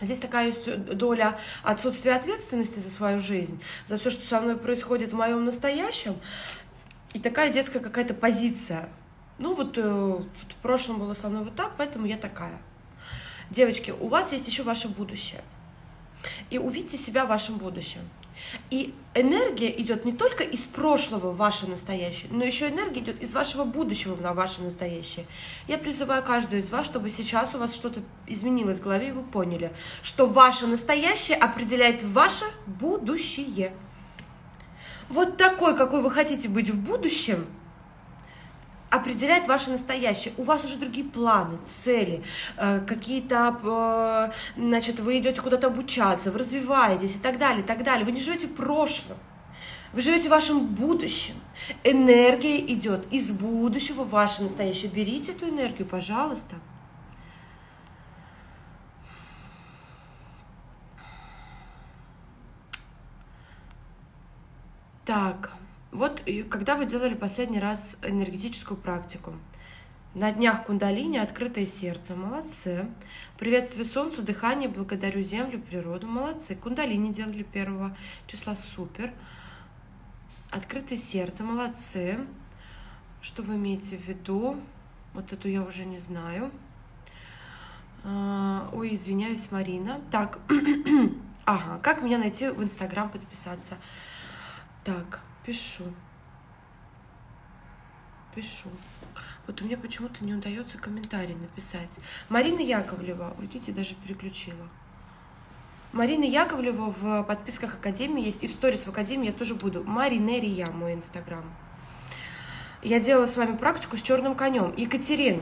[0.00, 5.12] Здесь такая есть доля отсутствия ответственности за свою жизнь, за все, что со мной происходит
[5.12, 6.16] в моем настоящем,
[7.14, 8.88] и такая детская какая-то позиция.
[9.38, 12.58] Ну вот э, в прошлом было со мной вот так, поэтому я такая.
[13.50, 15.40] Девочки, у вас есть еще ваше будущее.
[16.50, 18.00] И увидьте себя в вашем будущем.
[18.70, 23.34] И энергия идет не только из прошлого в ваше настоящее, но еще энергия идет из
[23.34, 25.26] вашего будущего на ваше настоящее.
[25.66, 29.22] Я призываю каждую из вас, чтобы сейчас у вас что-то изменилось в голове, и вы
[29.22, 29.72] поняли,
[30.02, 33.72] что ваше настоящее определяет ваше будущее.
[35.08, 37.46] Вот такой, какой вы хотите быть в будущем–
[38.90, 40.34] определяет ваше настоящее.
[40.36, 42.22] У вас уже другие планы, цели,
[42.56, 47.82] э, какие-то, э, значит, вы идете куда-то обучаться, вы развиваетесь и так далее, и так
[47.82, 48.04] далее.
[48.04, 49.16] Вы не живете в прошлом.
[49.92, 51.34] Вы живете в вашем будущем.
[51.82, 54.90] Энергия идет из будущего в ваше настоящее.
[54.90, 56.56] Берите эту энергию, пожалуйста.
[65.04, 65.57] Так.
[65.90, 69.34] Вот когда вы делали последний раз энергетическую практику,
[70.14, 72.86] на днях кундалини, открытое сердце, молодцы.
[73.38, 76.56] Приветствие солнцу, дыхание, благодарю землю, природу, молодцы.
[76.56, 77.96] Кундалини делали первого
[78.26, 79.12] числа, супер.
[80.50, 82.18] Открытое сердце, молодцы.
[83.20, 84.56] Что вы имеете в виду?
[85.14, 86.50] Вот эту я уже не знаю.
[88.02, 90.00] А, ой, извиняюсь, Марина.
[90.10, 90.38] Так,
[91.44, 93.76] ага, как меня найти в Инстаграм, подписаться?
[94.84, 95.84] Так, пишу.
[98.34, 98.68] Пишу.
[99.46, 101.88] Вот у меня почему-то не удается комментарий написать.
[102.28, 104.68] Марина Яковлева, видите, даже переключила.
[105.92, 109.82] Марина Яковлева в подписках Академии есть, и в сторис в Академии я тоже буду.
[109.84, 111.44] Маринерия, мой инстаграм.
[112.82, 114.74] Я делала с вами практику с черным конем.
[114.76, 115.40] Екатерин,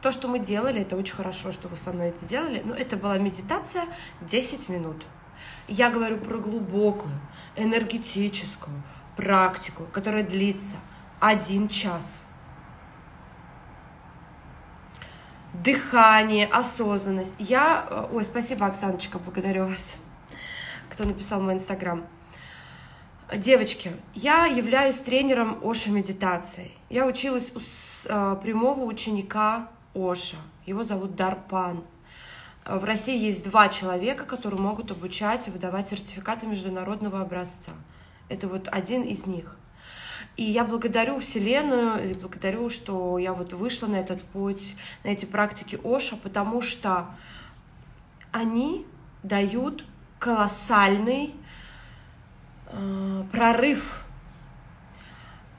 [0.00, 2.96] то, что мы делали, это очень хорошо, что вы со мной это делали, но это
[2.96, 3.86] была медитация
[4.20, 5.04] 10 минут.
[5.70, 7.12] Я говорю про глубокую,
[7.54, 8.82] энергетическую
[9.16, 10.74] практику, которая длится
[11.20, 12.24] один час.
[15.52, 17.36] Дыхание, осознанность.
[17.38, 17.86] Я...
[17.88, 19.94] Э, ой, спасибо, Оксаночка, благодарю вас,
[20.88, 22.04] кто написал мой инстаграм.
[23.32, 26.72] Девочки, я являюсь тренером Оша медитации.
[26.88, 30.38] Я училась у э, прямого ученика Оша.
[30.66, 31.84] Его зовут Дарпан.
[32.70, 37.72] В России есть два человека, которые могут обучать и выдавать сертификаты международного образца.
[38.28, 39.56] Это вот один из них.
[40.36, 45.24] И я благодарю Вселенную, и благодарю, что я вот вышла на этот путь, на эти
[45.24, 47.08] практики Оша, потому что
[48.30, 48.86] они
[49.24, 49.84] дают
[50.20, 51.34] колоссальный
[52.66, 54.04] э, прорыв.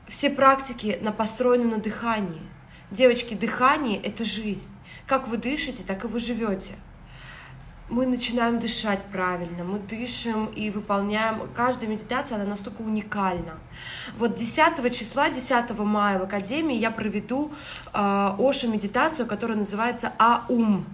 [0.08, 2.41] Все практики на построены на дыхании.
[2.89, 4.69] Девочки, дыхание— это жизнь.
[5.08, 6.78] Как вы дышите, так и вы живете.
[7.91, 11.49] Мы начинаем дышать правильно, мы дышим и выполняем...
[11.54, 13.58] Каждая медитация, она настолько уникальна.
[14.17, 17.51] Вот 10 числа, 10 мая в Академии я проведу
[17.93, 20.86] э, Оша медитацию, которая называется Аум.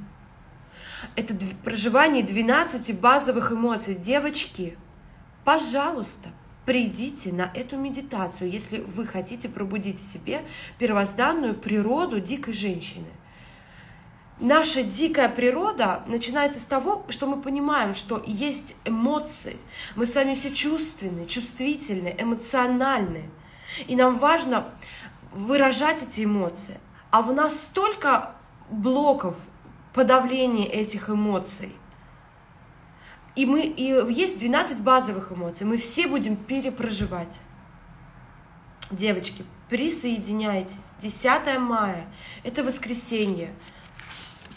[1.16, 3.94] Это проживание 12 базовых эмоций.
[3.94, 4.76] Девочки,
[5.46, 6.30] пожалуйста,
[6.66, 10.42] придите на эту медитацию, если вы хотите пробудить в себе
[10.80, 13.06] первозданную природу дикой женщины.
[14.40, 19.58] Наша дикая природа начинается с того, что мы понимаем, что есть эмоции.
[19.96, 23.30] Мы с вами все чувственные, чувствительные, эмоциональные.
[23.88, 24.68] И нам важно
[25.32, 26.80] выражать эти эмоции.
[27.10, 28.36] А в нас столько
[28.70, 29.38] блоков
[29.94, 31.74] подавления этих эмоций–
[33.38, 35.68] и, мы, и есть 12 базовых эмоций.
[35.68, 37.40] Мы все будем перепроживать.
[38.90, 40.92] Девочки, присоединяйтесь.
[41.04, 42.08] 10 мая.
[42.44, 43.54] Это воскресенье.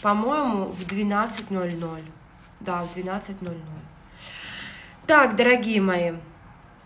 [0.03, 2.03] По-моему, в 12.00.
[2.61, 3.57] Да, в 12.00.
[5.07, 6.13] Так, дорогие мои.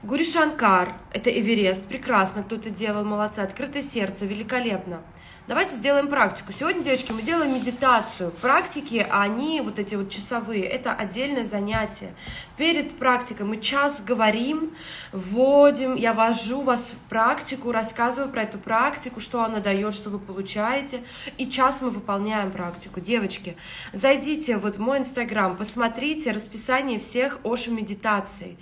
[0.03, 5.01] Гуришанкар, это Эверест, прекрасно кто-то делал, молодцы, открытое сердце, великолепно.
[5.47, 6.55] Давайте сделаем практику.
[6.59, 8.31] Сегодня, девочки, мы делаем медитацию.
[8.31, 12.15] Практики, они вот эти вот часовые, это отдельное занятие.
[12.57, 14.75] Перед практикой мы час говорим,
[15.13, 20.19] вводим, я вожу вас в практику, рассказываю про эту практику, что она дает, что вы
[20.19, 21.05] получаете.
[21.37, 23.03] И час мы выполняем практику.
[23.03, 23.55] Девочки,
[23.93, 28.57] зайдите вот в мой инстаграм, посмотрите расписание всех Оши медитаций.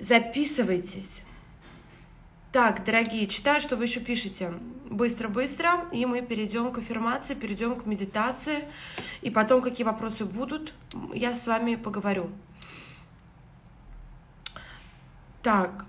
[0.00, 1.20] Записывайтесь
[2.52, 4.52] так, дорогие, читаю, что вы еще пишете.
[4.88, 8.64] Быстро-быстро, и мы перейдем к аффирмации, перейдем к медитации.
[9.20, 10.72] И потом, какие вопросы будут,
[11.12, 12.30] я с вами поговорю.
[15.42, 15.84] Так,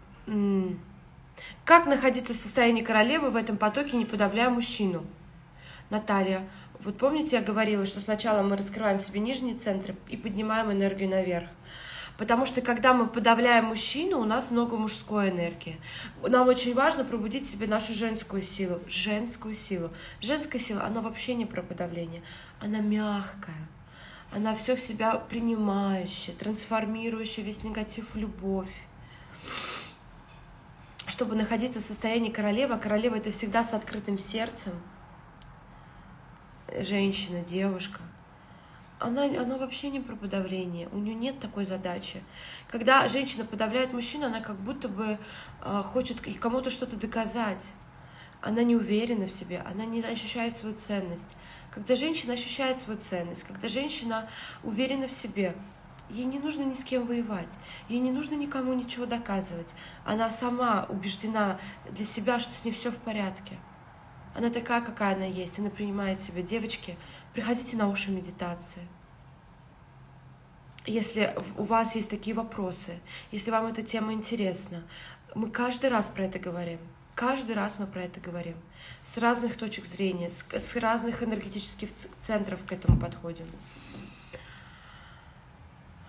[1.64, 5.06] как находиться в состоянии королевы в этом потоке, не подавляя мужчину?
[5.90, 6.48] Наталья,
[6.82, 11.50] вот помните, я говорила, что сначала мы раскрываем себе нижние центры и поднимаем энергию наверх.
[12.20, 15.80] Потому что когда мы подавляем мужчину, у нас много мужской энергии.
[16.22, 18.82] Нам очень важно пробудить в себе нашу женскую силу.
[18.90, 19.90] Женскую силу.
[20.20, 22.22] Женская сила, она вообще не про подавление.
[22.60, 23.70] Она мягкая.
[24.34, 28.76] Она все в себя принимающая, трансформирующая весь негатив в любовь.
[31.08, 34.74] Чтобы находиться в состоянии королевы, а королева это всегда с открытым сердцем.
[36.82, 38.02] Женщина, девушка–
[39.00, 42.22] она, она вообще не про подавление, у нее нет такой задачи.
[42.68, 45.18] Когда женщина подавляет мужчину, она как будто бы
[45.62, 47.66] э, хочет кому-то что-то доказать.
[48.42, 51.36] Она не уверена в себе, она не ощущает свою ценность.
[51.72, 54.30] Когда женщина ощущает свою ценность, когда женщина
[54.64, 55.56] уверена в себе,
[56.10, 57.58] ей не нужно ни с кем воевать,
[57.90, 59.74] ей не нужно никому ничего доказывать.
[60.06, 61.60] Она сама убеждена
[61.92, 63.58] для себя, что с ней все в порядке.
[64.36, 66.42] Она такая, какая она есть, она принимает себя.
[66.42, 66.98] Девочки,
[67.34, 68.88] приходите на уши медитации.
[70.86, 73.00] Если у вас есть такие вопросы,
[73.32, 74.84] если вам эта тема интересна,
[75.36, 76.80] мы каждый раз про это говорим.
[77.16, 78.56] Каждый раз мы про это говорим.
[79.04, 81.90] С разных точек зрения, с, с разных энергетических
[82.22, 83.46] центров к этому подходим.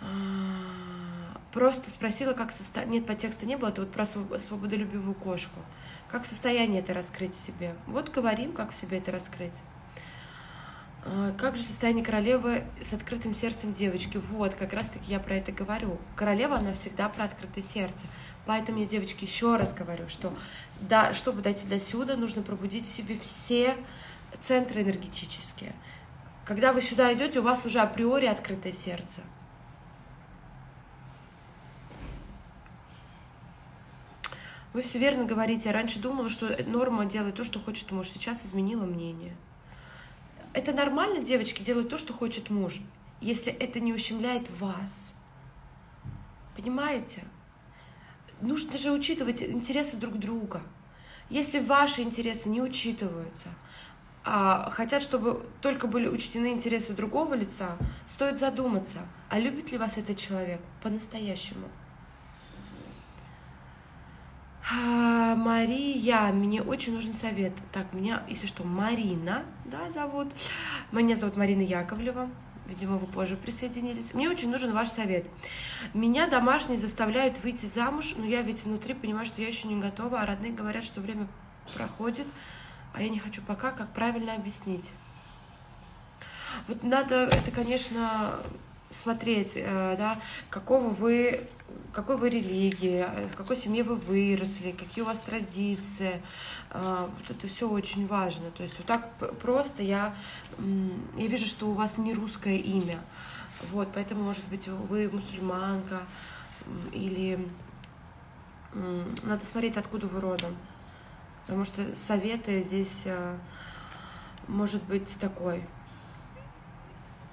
[0.00, 3.00] А, просто спросила, как состояние...
[3.00, 5.58] Нет, по тексту не было, это вот про свободолюбивую кошку.
[6.08, 7.74] Как состояние это раскрыть в себе?
[7.86, 9.58] Вот говорим, как в себе это раскрыть.
[11.02, 14.18] А, как же состояние королевы с открытым сердцем девочки?
[14.18, 15.98] Вот, как раз-таки я про это говорю.
[16.16, 18.06] Королева, она всегда про открытое сердце.
[18.46, 20.32] Поэтому я, девочки, еще раз говорю, что
[20.80, 23.76] да, чтобы дойти до сюда, нужно пробудить в себе все
[24.40, 25.74] центры энергетические.
[26.44, 29.20] Когда вы сюда идете, у вас уже априори открытое сердце.
[34.72, 35.68] Вы все верно говорите.
[35.68, 38.08] Я раньше думала, что норма делает то, что хочет муж.
[38.08, 39.36] Сейчас изменила мнение.
[40.52, 42.80] Это нормально, девочки, делать то, что хочет муж,
[43.20, 45.12] если это не ущемляет вас.
[46.56, 47.24] Понимаете?
[48.40, 50.62] Нужно же учитывать интересы друг друга.
[51.28, 53.48] Если ваши интересы не учитываются,
[54.24, 57.76] а хотят, чтобы только были учтены интересы другого лица,
[58.06, 58.98] стоит задуматься,
[59.28, 61.68] а любит ли вас этот человек по-настоящему.
[64.72, 67.52] А, Мария, мне очень нужен совет.
[67.72, 70.28] Так, меня, если что, Марина, да, зовут.
[70.92, 72.28] Меня зовут Марина Яковлева.
[72.66, 74.14] Видимо, вы позже присоединились.
[74.14, 75.26] Мне очень нужен ваш совет.
[75.94, 80.20] Меня домашние заставляют выйти замуж, но я ведь внутри понимаю, что я еще не готова,
[80.20, 81.26] а родные говорят, что время
[81.74, 82.26] проходит,
[82.92, 84.90] а я не хочу пока, как правильно объяснить.
[86.68, 88.34] Вот надо это, конечно,
[88.90, 90.18] смотреть, э, да,
[90.48, 91.48] какого вы,
[91.92, 96.20] какой вы религии, в какой семье вы выросли, какие у вас традиции.
[96.70, 98.50] Э, вот это все очень важно.
[98.50, 100.14] То есть вот так просто я,
[101.16, 102.98] я вижу, что у вас не русское имя.
[103.70, 106.00] Вот, поэтому, может быть, вы мусульманка
[106.92, 107.38] или
[109.22, 110.56] надо смотреть, откуда вы родом.
[111.46, 113.36] Потому что советы здесь э,
[114.46, 115.64] может быть такой–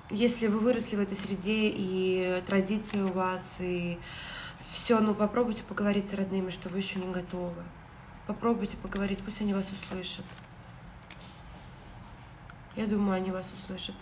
[0.10, 3.98] если вы выросли в этой среде, и традиции у вас, и
[4.72, 7.64] все, ну попробуйте поговорить с родными, что вы еще не готовы.
[8.26, 10.26] Попробуйте поговорить, пусть они вас услышат.
[12.76, 13.96] Я думаю, они вас услышат.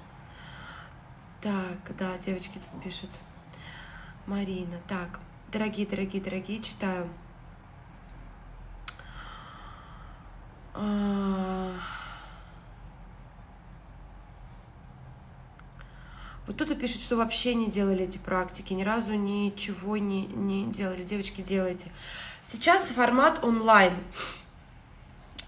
[1.41, 3.10] Так, да, девочки тут пишут.
[4.26, 4.80] Марина.
[4.88, 5.20] Так,
[5.51, 7.08] дорогие, дорогие, дорогие, читаю.
[16.48, 21.04] Вот кто-то пишет, что вообще не делали эти практики, ни разу ничего не, не делали.
[21.04, 21.91] Девочки, делайте.
[22.43, 23.93] Сейчас формат онлайн.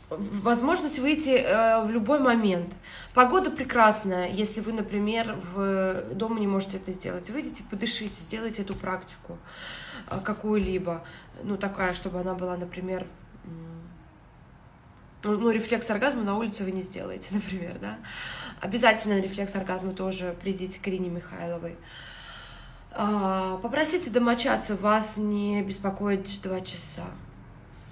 [0.10, 2.74] Возможность выйти э, в любой момент.
[3.14, 7.30] Погода прекрасная, если вы, например, в дома не можете это сделать.
[7.30, 9.38] Выйдите, подышите, сделайте эту практику
[10.10, 11.04] э, какую-либо.
[11.43, 13.06] Ну, такая, чтобы она была, например,
[15.24, 17.98] ну, ну, рефлекс оргазма на улице вы не сделаете, например, да.
[18.60, 21.76] Обязательно рефлекс оргазма тоже придите к Ирине Михайловой.
[22.91, 27.05] А, попросите домочадцев вас не беспокоить два часа.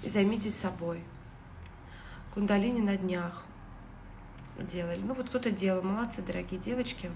[0.02, 1.02] И займитесь собой.
[2.34, 3.44] Кундалини на днях
[4.58, 5.00] делали.
[5.02, 5.82] Ну вот кто-то делал.
[5.82, 7.10] Молодцы, дорогие девочки.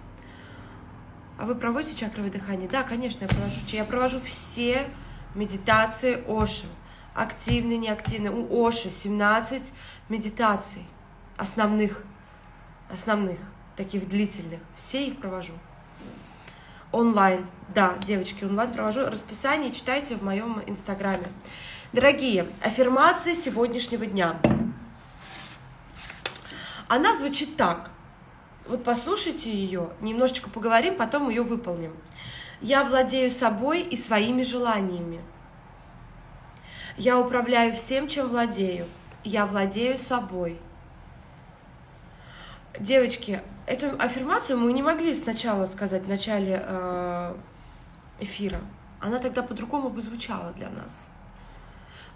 [1.36, 2.68] А вы проводите чакровое дыхание?
[2.68, 3.60] Да, конечно, я провожу.
[3.68, 4.86] Я провожу все
[5.34, 6.66] медитации Оши.
[7.14, 8.30] Активные, неактивные.
[8.30, 9.72] У Оши 17
[10.08, 10.84] медитаций
[11.36, 12.04] основных
[12.92, 13.38] основных,
[13.76, 14.60] таких длительных.
[14.76, 15.54] Все их провожу.
[16.92, 17.46] Онлайн.
[17.74, 19.06] Да, девочки, онлайн провожу.
[19.06, 21.28] Расписание читайте в моем инстаграме.
[21.92, 24.36] Дорогие, аффирмации сегодняшнего дня.
[26.88, 27.90] Она звучит так.
[28.66, 31.96] Вот послушайте ее, немножечко поговорим, потом ее выполним.
[32.60, 35.20] Я владею собой и своими желаниями.
[36.96, 38.86] Я управляю всем, чем владею.
[39.24, 40.58] Я владею собой
[42.78, 47.36] девочки, эту аффирмацию мы не могли сначала сказать в начале э,
[48.20, 48.60] эфира.
[49.00, 51.06] Она тогда по-другому бы звучала для нас.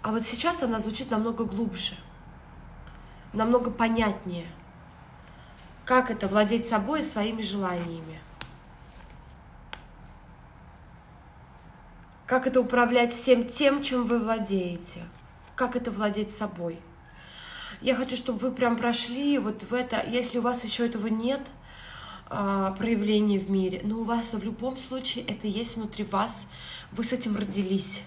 [0.01, 1.95] А вот сейчас она звучит намного глубже,
[3.33, 4.47] намного понятнее.
[5.83, 8.19] Как это владеть собой и своими желаниями?
[12.25, 15.03] Как это управлять всем тем, чем вы владеете?
[15.55, 16.79] Как это владеть собой?
[17.81, 21.41] Я хочу, чтобы вы прям прошли вот в это, если у вас еще этого нет,
[22.27, 26.47] а, проявлений в мире, но у вас в любом случае это есть внутри вас,
[26.91, 28.01] вы с этим родились.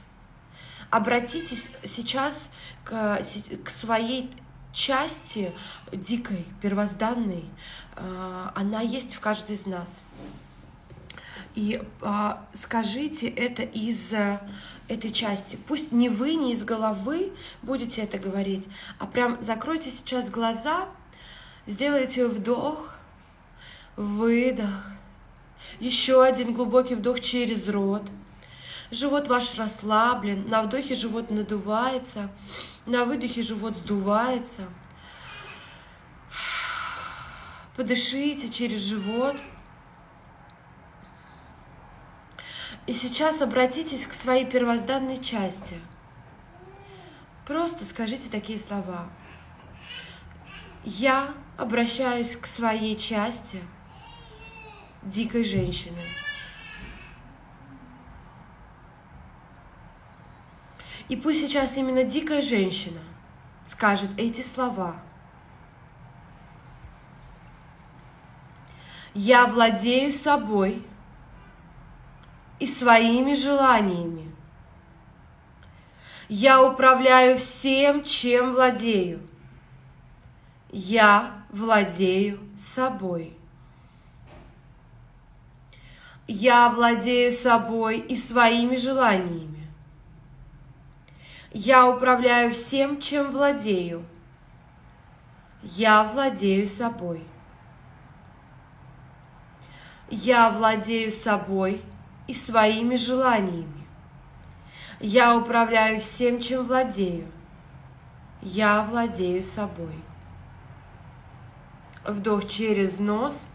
[0.90, 2.50] Обратитесь сейчас
[2.82, 3.20] к,
[3.64, 4.30] к своей
[4.72, 5.52] части
[5.92, 7.44] дикой, первозданной,
[7.94, 10.02] а, она есть в каждой из нас.
[11.54, 14.12] И а, скажите это из
[14.88, 15.56] этой части.
[15.66, 17.32] Пусть не вы, не из головы
[17.62, 18.68] будете это говорить,
[18.98, 20.88] а прям закройте сейчас глаза,
[21.66, 22.94] сделайте вдох,
[23.96, 24.92] выдох,
[25.80, 28.10] еще один глубокий вдох через рот.
[28.90, 32.30] Живот ваш расслаблен, на вдохе живот надувается,
[32.86, 34.62] на выдохе живот сдувается.
[37.78, 39.36] подышите через живот.
[42.88, 45.78] И сейчас обратитесь к своей первозданной части.
[47.46, 49.10] Просто скажите такие слова.
[50.84, 53.62] Я обращаюсь к своей части
[55.02, 56.00] дикой женщины.
[61.10, 63.00] И пусть сейчас именно дикая женщина
[63.66, 64.96] скажет эти слова.
[69.12, 70.86] Я владею собой
[72.58, 74.30] и своими желаниями.
[76.28, 79.26] Я управляю всем, чем владею.
[80.70, 83.34] Я владею собой.
[86.26, 89.66] Я владею собой и своими желаниями.
[91.50, 94.04] Я управляю всем, чем владею.
[95.62, 97.24] Я владею собой.
[100.10, 101.82] Я владею собой
[102.28, 103.86] и своими желаниями.
[105.00, 107.26] Я управляю всем, чем владею.
[108.42, 109.94] Я владею собой.
[112.04, 113.46] Вдох через нос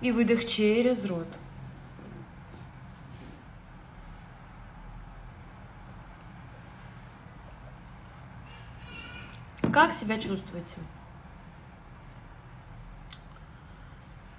[0.00, 1.28] и выдох через рот.
[9.72, 10.78] Как себя чувствуете?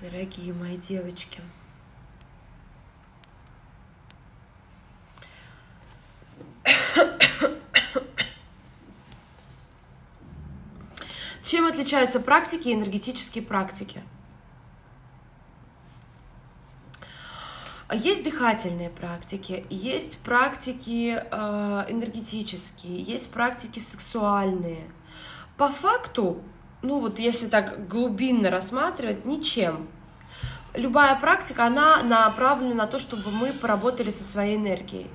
[0.01, 1.41] Дорогие мои девочки.
[11.43, 14.03] Чем отличаются практики и энергетические практики?
[17.93, 24.83] Есть дыхательные практики, есть практики э, энергетические, есть практики сексуальные.
[25.55, 26.41] По факту,
[26.81, 29.87] ну вот если так глубинно рассматривать, ничем.
[30.73, 35.09] Любая практика, она направлена на то, чтобы мы поработали со своей энергией.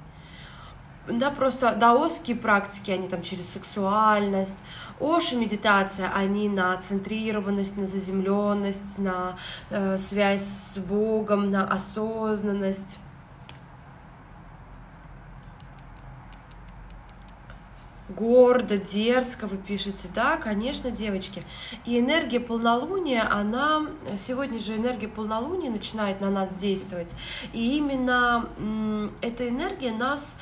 [1.09, 4.63] Да, просто даосские практики, они там через сексуальность,
[5.01, 9.37] Оши медитация, они на центрированность, на заземленность, на
[9.71, 12.99] э, связь с Богом, на осознанность.
[18.09, 21.43] гордо, дерзко вы пишете, да, конечно, девочки.
[21.85, 23.87] И энергия полнолуния, она,
[24.19, 27.15] сегодня же энергия полнолуния начинает на нас действовать.
[27.53, 28.49] И именно
[29.23, 30.37] эта энергия нас,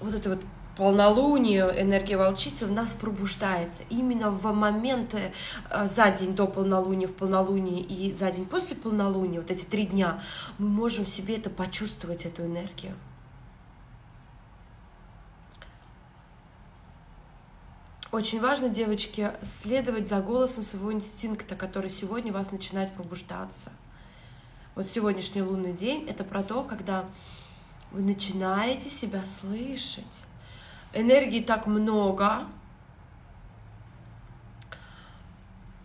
[0.00, 0.40] вот это вот
[0.76, 3.82] полнолуние, энергия волчицы в нас пробуждается.
[3.90, 5.32] Именно в моменты
[5.70, 9.86] э, за день до полнолуния, в полнолуние и за день после полнолуния, вот эти три
[9.86, 10.22] дня,
[10.58, 12.94] мы можем в себе это почувствовать, эту энергию.
[18.12, 23.70] Очень важно, девочки, следовать за голосом своего инстинкта, который сегодня вас начинает пробуждаться.
[24.74, 27.04] Вот сегодняшний лунный день— это про то, когда
[27.90, 30.24] вы начинаете себя слышать.
[30.92, 32.46] Энергии так много.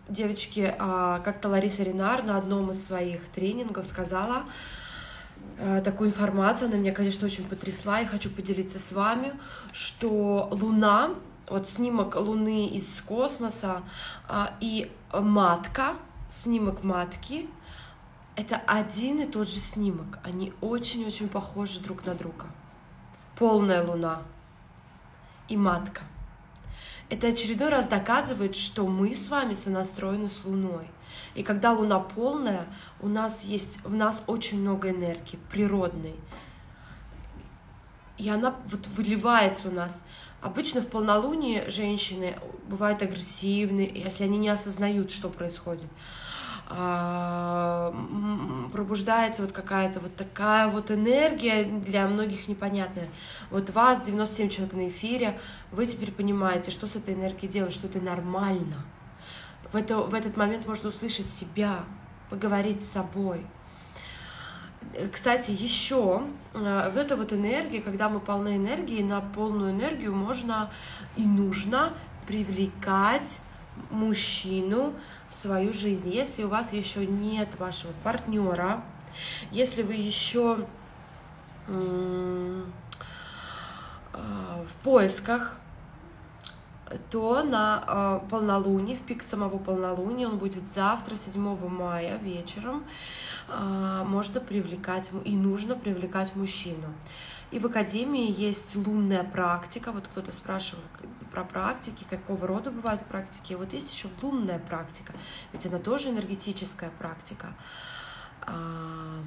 [0.08, 4.44] Девочки, а, как-то Лариса Ренар на одном из своих тренингов сказала
[5.58, 9.32] э, такую информацию, она меня, конечно, очень потрясла, и хочу поделиться с вами,
[9.72, 11.10] что Луна
[11.48, 13.82] вот снимок Луны из космоса
[14.28, 15.94] а, и матка,
[16.30, 17.48] снимок матки,
[18.36, 20.18] это один и тот же снимок.
[20.22, 22.46] Они очень-очень похожи друг на друга.
[23.34, 24.22] Полная Луна
[25.48, 26.02] и матка.
[27.08, 30.88] Это очередной раз доказывает, что мы с вами сонастроены с Луной.
[31.34, 32.66] И когда Луна полная,
[33.00, 36.16] у нас есть в нас очень много энергии природной.
[38.18, 40.04] И она вот выливается у нас.
[40.40, 42.34] Обычно в полнолуние женщины
[42.66, 45.88] бывают агрессивны, если они не осознают, что происходит.
[46.68, 47.94] А,
[48.72, 53.08] пробуждается вот какая-то вот такая вот энергия для многих непонятная.
[53.50, 55.38] Вот вас, 97 человек на эфире,
[55.70, 58.84] вы теперь понимаете, что с этой энергией делать, что это нормально.
[59.70, 61.84] В, это, в этот момент можно услышать себя,
[62.30, 63.46] поговорить с собой–
[65.12, 66.22] кстати, еще
[66.54, 70.70] э, в этой вот энергии, когда мы полны энергии, на полную энергию можно
[71.16, 71.92] и нужно
[72.26, 73.40] привлекать
[73.90, 74.94] мужчину
[75.28, 76.08] в свою жизнь.
[76.08, 78.82] Если у вас еще нет вашего партнера,
[79.50, 80.66] если вы еще
[81.68, 82.62] э,
[84.12, 85.56] в поисках,
[87.10, 92.84] то на полнолуние, в пик самого полнолуния, он будет завтра, 7 мая вечером,
[93.48, 96.94] а, можно привлекать и нужно привлекать мужчину.
[97.50, 99.92] И в академии есть лунная практика.
[99.92, 100.82] Вот кто-то спрашивал
[101.30, 103.52] про практики, какого рода бывают практики.
[103.54, 105.12] вот есть еще лунная практика,
[105.52, 107.48] ведь она тоже энергетическая практика.
[108.42, 109.22] А,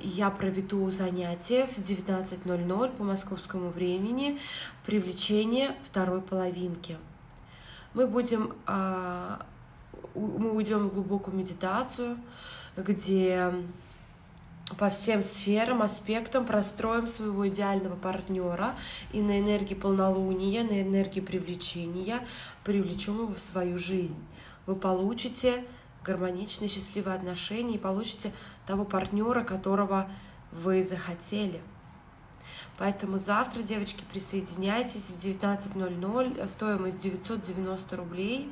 [0.00, 4.38] я проведу занятие в 19.00 по московскому времени
[4.86, 6.96] привлечение второй половинки.
[7.94, 9.44] Мы будем, а,
[10.14, 12.18] мы уйдем в глубокую медитацию,
[12.76, 13.52] где
[14.76, 18.74] по всем сферам, аспектам простроим своего идеального партнера
[19.12, 22.20] и на энергии полнолуния, на энергии привлечения
[22.64, 24.18] привлечем его в свою жизнь.
[24.66, 25.64] Вы получите
[26.04, 28.32] гармоничные, счастливые отношения и получите
[28.66, 30.10] того партнера, которого
[30.52, 31.60] вы захотели.
[32.76, 38.50] Поэтому завтра, девочки, присоединяйтесь в 19.00, стоимость 990 рублей.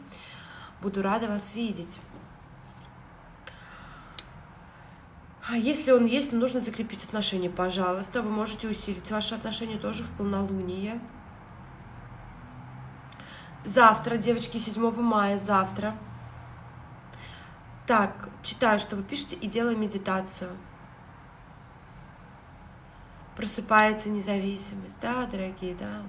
[0.82, 1.98] Буду рада вас видеть.
[5.48, 8.20] А если он есть, то нужно закрепить отношения, пожалуйста.
[8.20, 11.00] Вы можете усилить ваши отношения тоже в полнолуние.
[13.64, 15.96] Завтра, девочки, 7 мая, завтра.
[17.86, 20.50] Так, читаю, что вы пишете, и делаю медитацию.
[23.36, 24.98] Просыпается независимость.
[25.00, 26.02] Да, дорогие, да.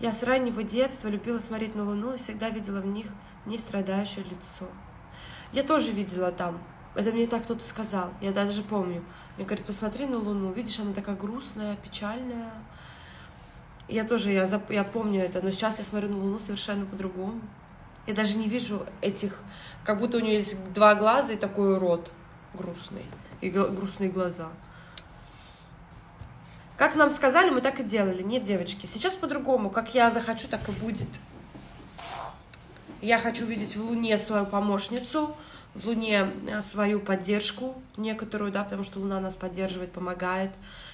[0.00, 3.06] Я с раннего детства любила смотреть на Луну и всегда видела в них
[3.46, 4.68] не страдающее лицо.
[5.52, 6.58] Я тоже видела там
[6.94, 9.02] это мне так кто-то сказал, я даже помню.
[9.36, 12.50] Мне говорит, посмотри на Луну, видишь, она такая грустная, печальная.
[13.88, 14.70] Я тоже, я, зап...
[14.70, 17.40] я помню это, но сейчас я смотрю на Луну совершенно по-другому.
[18.06, 19.38] Я даже не вижу этих,
[19.84, 22.10] как будто у нее есть два глаза и такой рот
[22.54, 23.04] грустный,
[23.40, 24.48] и грустные глаза.
[26.76, 28.22] Как нам сказали, мы так и делали.
[28.22, 29.70] Нет, девочки, сейчас по-другому.
[29.70, 31.08] Как я захочу, так и будет.
[33.00, 35.36] Я хочу видеть в Луне свою помощницу,
[35.84, 40.50] Луне э, свою поддержку некоторую, да, потому что Луна нас поддерживает, помогает,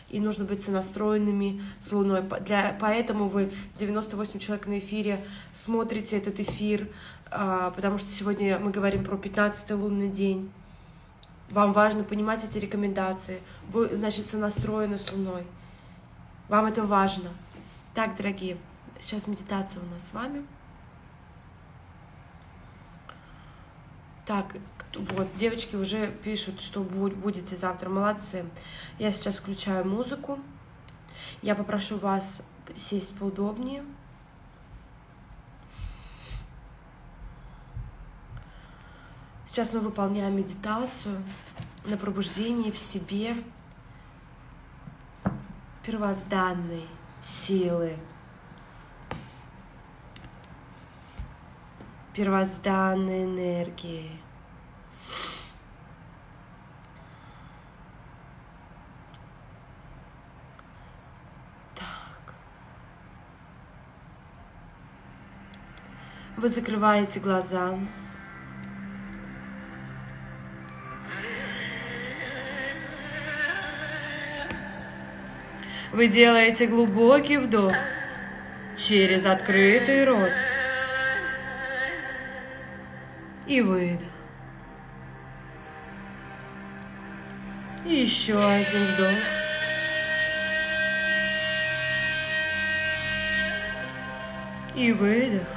[0.09, 2.23] и нужно быть сонастроенными с Луной.
[2.41, 6.89] Для, поэтому вы 98 человек на эфире смотрите этот эфир,
[7.31, 10.51] а, потому что сегодня мы говорим про 15 лунный день.
[11.51, 13.41] Вам важно понимать эти рекомендации.
[13.69, 15.45] Вы, значит, сонастроены с Луной.
[16.49, 17.31] Вам это важно.
[17.95, 18.57] Так, дорогие,
[19.01, 20.45] сейчас медитация у нас с вами.
[24.29, 24.57] Так,
[24.95, 27.89] вот, девочки уже пишут, что будете завтра.
[27.89, 28.45] Молодцы.
[28.99, 30.39] Я сейчас включаю музыку.
[31.41, 32.43] Я попрошу вас
[32.77, 33.83] сесть поудобнее.
[39.47, 41.23] Сейчас мы выполняем медитацию
[41.87, 43.35] на пробуждение в себе
[45.83, 46.87] первозданной
[47.23, 47.97] силы,
[52.19, 54.11] первозданной энергии.
[61.77, 62.35] Так.
[66.37, 67.79] Вы закрываете глаза.
[75.93, 77.75] Вы делаете глубокий вдох
[78.77, 80.33] через открытый рот
[83.49, 84.07] и выдох.
[87.87, 89.09] И еще один вдох.
[94.77, 95.49] И выдох.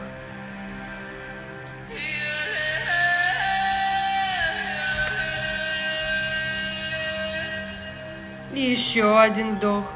[8.54, 9.92] И еще один вдох.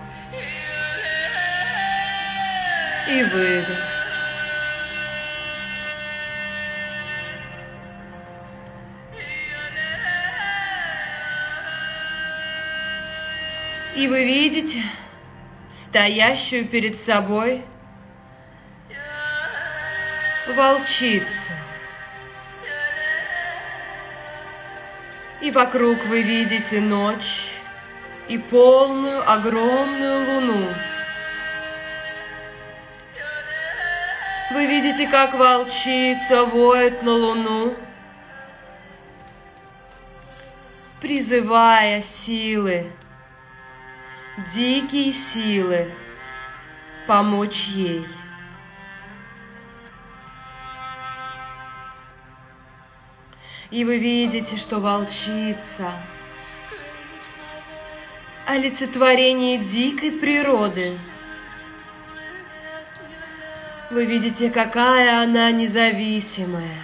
[3.08, 3.95] И выдох.
[13.96, 14.84] И вы видите
[15.70, 17.64] стоящую перед собой
[20.54, 21.54] волчицу.
[25.40, 27.52] И вокруг вы видите ночь
[28.28, 30.68] и полную огромную луну.
[34.52, 37.74] Вы видите, как волчица воет на луну,
[41.00, 42.92] призывая силы
[44.54, 45.92] дикие силы
[47.08, 48.08] помочь ей.
[53.72, 55.92] И вы видите, что волчица–
[58.46, 60.98] олицетворение дикой природы.
[63.92, 66.82] Вы видите, какая она независимая,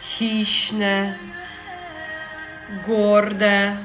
[0.00, 1.16] хищная,
[2.86, 3.78] гордая,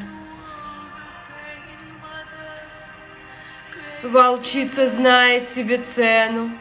[4.03, 6.51] Волчица знает себе цену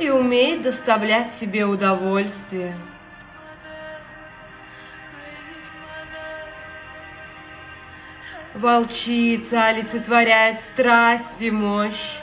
[0.00, 2.74] и умеет доставлять себе удовольствие.
[8.54, 12.18] Волчица олицетворяет страсть и мощь,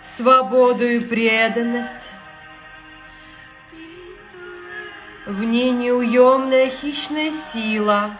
[0.00, 2.10] свободу и преданность.
[5.26, 8.10] В ней неуемная хищная сила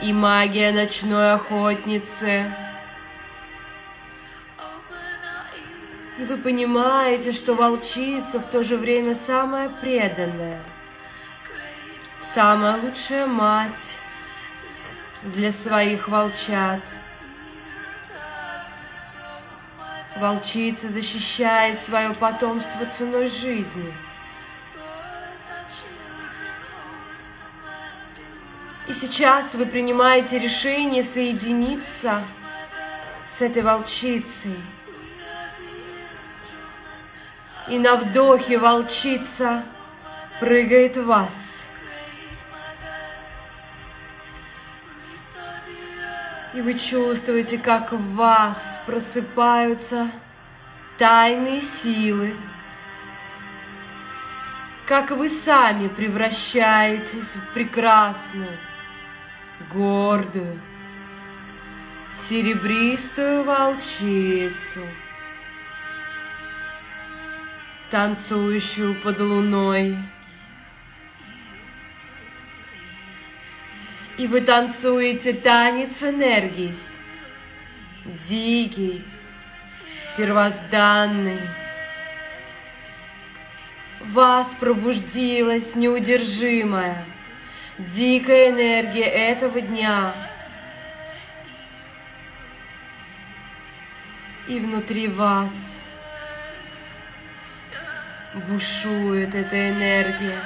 [0.00, 2.50] и магия ночной охотницы.
[6.18, 10.62] И вы понимаете, что волчица в то же время самая преданная,
[12.18, 13.96] самая лучшая мать
[15.22, 16.80] для своих волчат.
[20.16, 23.94] Волчица защищает свое потомство ценой жизни–
[28.88, 32.22] И сейчас вы принимаете решение соединиться
[33.26, 34.56] с этой волчицей.
[37.68, 39.62] И на вдохе волчица
[40.40, 41.60] прыгает в вас.
[46.54, 50.10] И вы чувствуете, как в вас просыпаются
[50.96, 52.34] тайные силы,
[54.86, 58.48] как вы сами превращаетесь в прекрасную,
[59.72, 60.60] гордую,
[62.14, 64.80] серебристую волчицу,
[67.90, 69.98] танцующую под луной.
[74.16, 76.74] И вы танцуете танец энергии,
[78.28, 79.04] дикий,
[80.16, 81.40] первозданный.
[84.00, 87.04] вас пробудилась неудержимая–
[87.78, 90.12] дикая энергия этого дня.
[94.48, 95.76] И внутри вас
[98.48, 100.40] бушует эта энергия.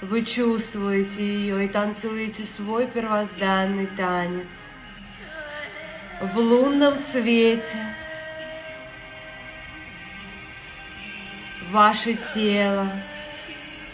[0.00, 4.66] Вы чувствуете ее и танцуете свой первозданный танец
[6.20, 7.78] в лунном свете.
[11.70, 12.86] Ваше тело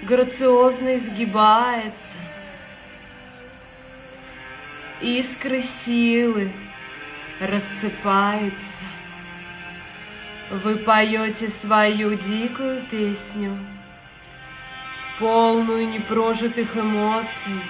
[0.03, 2.16] грациозно изгибается.
[5.01, 6.53] Искры силы
[7.40, 8.84] рассыпаются.
[10.51, 13.59] Вы поете свою дикую песню,
[15.18, 17.61] полную непрожитых эмоций.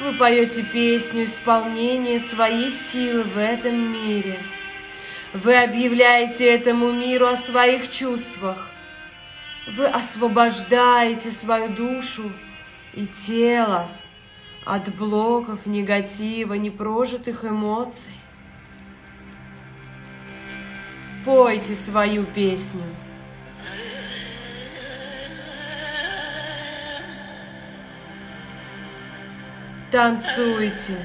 [0.00, 4.38] Вы поете песню исполнения своей силы в этом мире–
[5.32, 8.70] вы объявляете этому миру о своих чувствах.
[9.66, 12.32] Вы освобождаете свою душу
[12.94, 13.88] и тело
[14.64, 18.12] от блоков негатива, непрожитых эмоций.
[21.24, 22.84] Пойте свою песню.
[29.90, 30.98] Танцуйте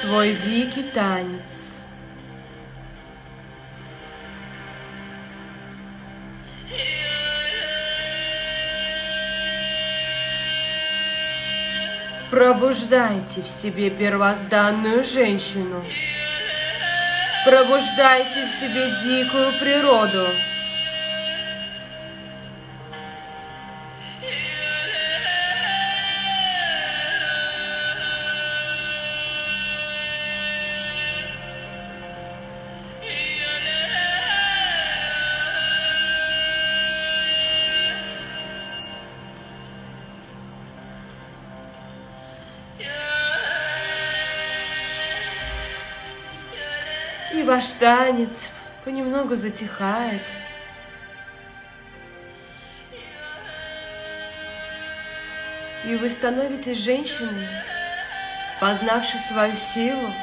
[0.00, 1.74] свой дикий танец.
[12.30, 15.84] Пробуждайте в себе первозданную женщину.
[17.44, 20.26] Пробуждайте в себе дикую природу.
[47.50, 48.48] Ваш танец
[48.84, 50.22] понемногу затихает.
[55.84, 57.48] И вы становитесь женщиной,
[58.60, 60.14] познавшей свою силу,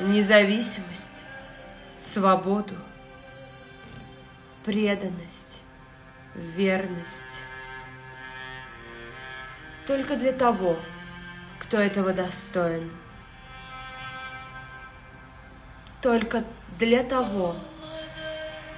[0.00, 1.24] независимость,
[1.98, 2.74] свободу,
[4.64, 5.60] преданность,
[6.34, 7.42] верность.
[9.86, 10.78] Только для того,
[11.58, 12.90] кто этого достоин
[16.06, 16.44] только
[16.78, 17.52] для того,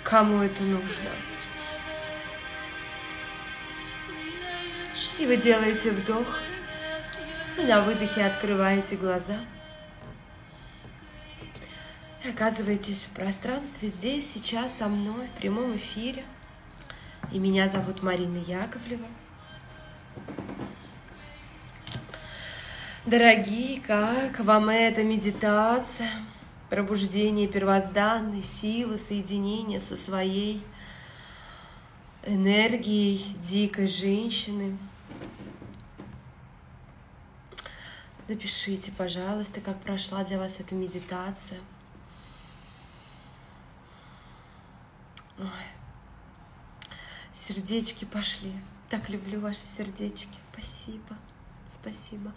[0.02, 1.10] кому это нужно.
[5.18, 6.38] И вы делаете вдох,
[7.58, 9.36] и на выдохе открываете глаза.
[12.26, 16.24] Оказываетесь в пространстве здесь, сейчас со мной, в прямом эфире.
[17.30, 19.06] И меня зовут Марина Яковлева.
[23.04, 26.08] Дорогие, как вам эта медитация?
[26.68, 30.62] Пробуждение первозданной силы, соединение со своей
[32.24, 34.76] энергией дикой женщины.
[38.28, 41.58] Напишите, пожалуйста, как прошла для вас эта медитация.
[45.38, 45.46] Ой.
[47.32, 48.52] Сердечки пошли.
[48.90, 50.38] Так люблю ваши сердечки.
[50.52, 51.16] Спасибо.
[51.68, 52.32] Спасибо.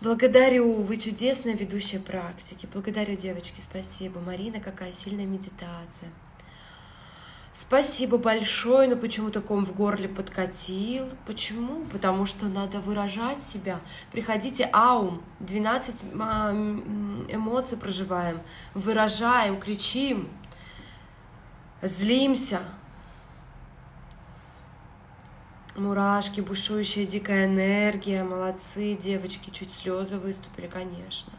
[0.00, 2.68] Благодарю, вы чудесная ведущая практики.
[2.72, 4.20] Благодарю, девочки, спасибо.
[4.20, 6.10] Марина, какая сильная медитация.
[7.52, 11.08] Спасибо большое, но почему таком в горле подкатил?
[11.24, 11.84] Почему?
[11.86, 13.80] Потому что надо выражать себя.
[14.10, 16.02] Приходите, аум, 12
[17.32, 18.40] эмоций проживаем,
[18.74, 20.28] выражаем, кричим,
[21.80, 22.60] злимся.
[25.76, 31.32] Мурашки, бушующая дикая энергия, молодцы, девочки, чуть слезы выступили, конечно.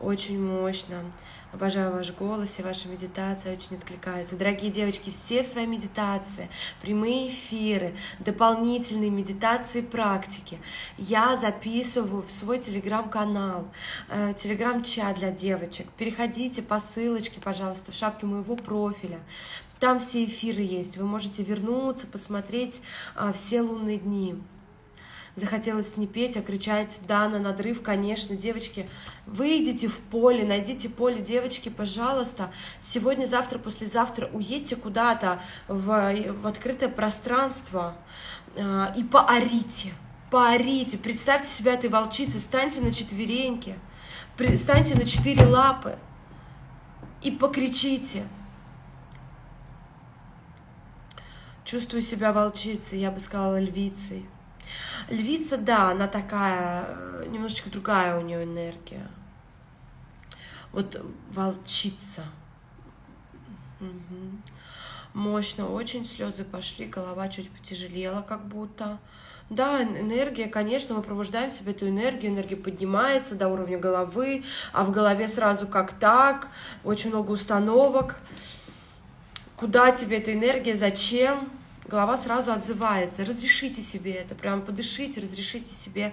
[0.00, 1.04] Очень мощно.
[1.52, 4.36] Обожаю ваш голос и ваша медитация очень откликается.
[4.36, 6.48] Дорогие девочки, все свои медитации,
[6.80, 10.58] прямые эфиры, дополнительные медитации, практики
[10.96, 13.66] я записываю в свой телеграм-канал,
[14.08, 15.86] э, телеграм-чат для девочек.
[15.96, 19.20] Переходите по ссылочке, пожалуйста, в шапке моего профиля.
[19.80, 20.96] Там все эфиры есть.
[20.96, 22.80] Вы можете вернуться, посмотреть
[23.14, 24.36] а, все лунные дни
[25.38, 28.88] захотелось не петь, а кричать «да» на надрыв, конечно, девочки,
[29.26, 32.50] выйдите в поле, найдите поле, девочки, пожалуйста,
[32.80, 37.96] сегодня, завтра, послезавтра уедьте куда-то в, в открытое пространство
[38.54, 39.92] э, и поорите,
[40.30, 43.78] поорите, представьте себя этой волчицей, встаньте на четвереньки,
[44.56, 45.96] встаньте на четыре лапы
[47.22, 48.24] и покричите.
[51.68, 54.24] Чувствую себя волчицей, я бы сказала львицей.
[55.10, 59.06] Львица, да, она такая, э, немножечко другая у нее энергия.
[60.72, 60.98] Вот
[61.30, 62.22] волчица.
[63.80, 64.40] Угу.
[65.12, 68.98] Мощно, очень слезы пошли, голова чуть потяжелела как будто.
[69.50, 74.42] Да, энергия, конечно, мы пробуждаем в себе эту энергию, энергия поднимается до уровня головы,
[74.72, 76.48] а в голове сразу как так,
[76.82, 78.20] очень много установок.
[79.54, 81.57] Куда тебе эта энергия, зачем?
[81.88, 83.24] Голова сразу отзывается.
[83.24, 86.12] Разрешите себе это, прям подышите, разрешите себе.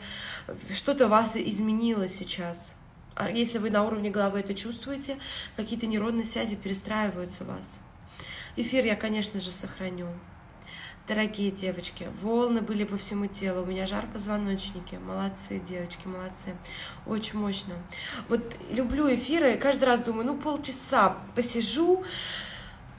[0.74, 2.74] Что-то у вас изменило сейчас.
[3.16, 5.18] А если вы на уровне головы это чувствуете,
[5.56, 7.80] какие-то нейронные связи перестраиваются у вас.
[8.58, 10.08] Эфир я, конечно же, сохраню.
[11.08, 14.98] Дорогие девочки, волны были по всему телу, у меня жар позвоночнике.
[14.98, 16.56] Молодцы, девочки, молодцы.
[17.06, 17.76] Очень мощно.
[18.28, 22.04] Вот люблю эфиры, каждый раз думаю, ну полчаса посижу,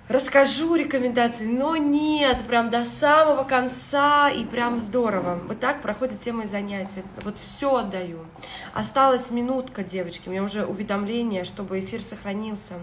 [0.09, 5.41] расскажу рекомендации, но нет, прям до самого конца и прям здорово.
[5.47, 7.05] Вот так проходят все мои занятия.
[7.23, 8.21] Вот все отдаю.
[8.75, 12.75] Осталась минутка, девочки, у меня уже уведомление, чтобы эфир сохранился.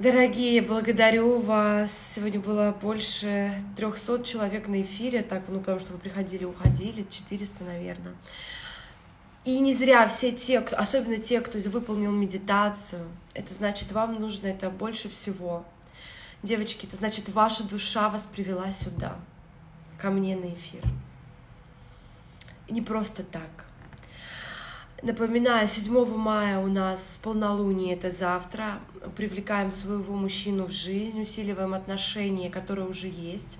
[0.00, 1.90] Дорогие, благодарю вас.
[2.14, 7.64] Сегодня было больше 300 человек на эфире, так, ну, потому что вы приходили, уходили, 400,
[7.64, 8.14] наверное.
[9.44, 13.02] И не зря все те, особенно те, кто выполнил медитацию,
[13.34, 15.64] это значит, вам нужно это больше всего.
[16.42, 19.16] Девочки, это значит, ваша душа вас привела сюда,
[19.98, 20.82] ко мне на эфир.
[22.66, 23.66] И не просто так.
[25.02, 28.80] Напоминаю, 7 мая у нас полнолуние, это завтра.
[29.16, 33.58] Привлекаем своего мужчину в жизнь, усиливаем отношения, которые уже есть.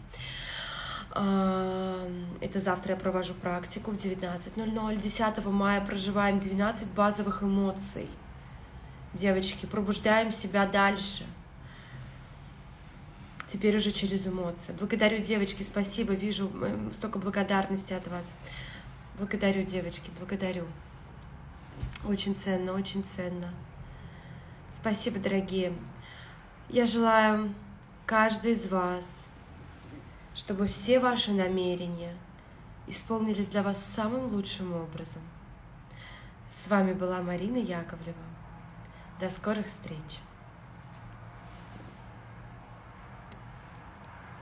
[1.12, 4.97] Это завтра я провожу практику в 19.00.
[4.97, 8.07] 10 мая проживаем 12 базовых эмоций.
[9.15, 11.25] Девочки, пробуждаем себя дальше.
[13.49, 14.73] Теперь уже через эмоции.
[14.79, 16.13] Благодарю, девочки, спасибо.
[16.13, 16.51] Вижу
[16.93, 18.25] столько благодарности от вас.
[19.19, 20.67] Благодарю, девочки, благодарю.
[22.07, 23.53] Очень ценно, очень ценно.
[24.73, 25.73] Спасибо, дорогие.
[26.69, 27.53] Я желаю
[28.07, 29.27] каждой из вас
[30.35, 32.17] чтобы все ваши намерения
[32.87, 35.23] исполнились для вас самым лучшим образом.
[36.51, 38.30] С вами была Марина Яковлева.
[39.21, 40.30] До скорых встреч!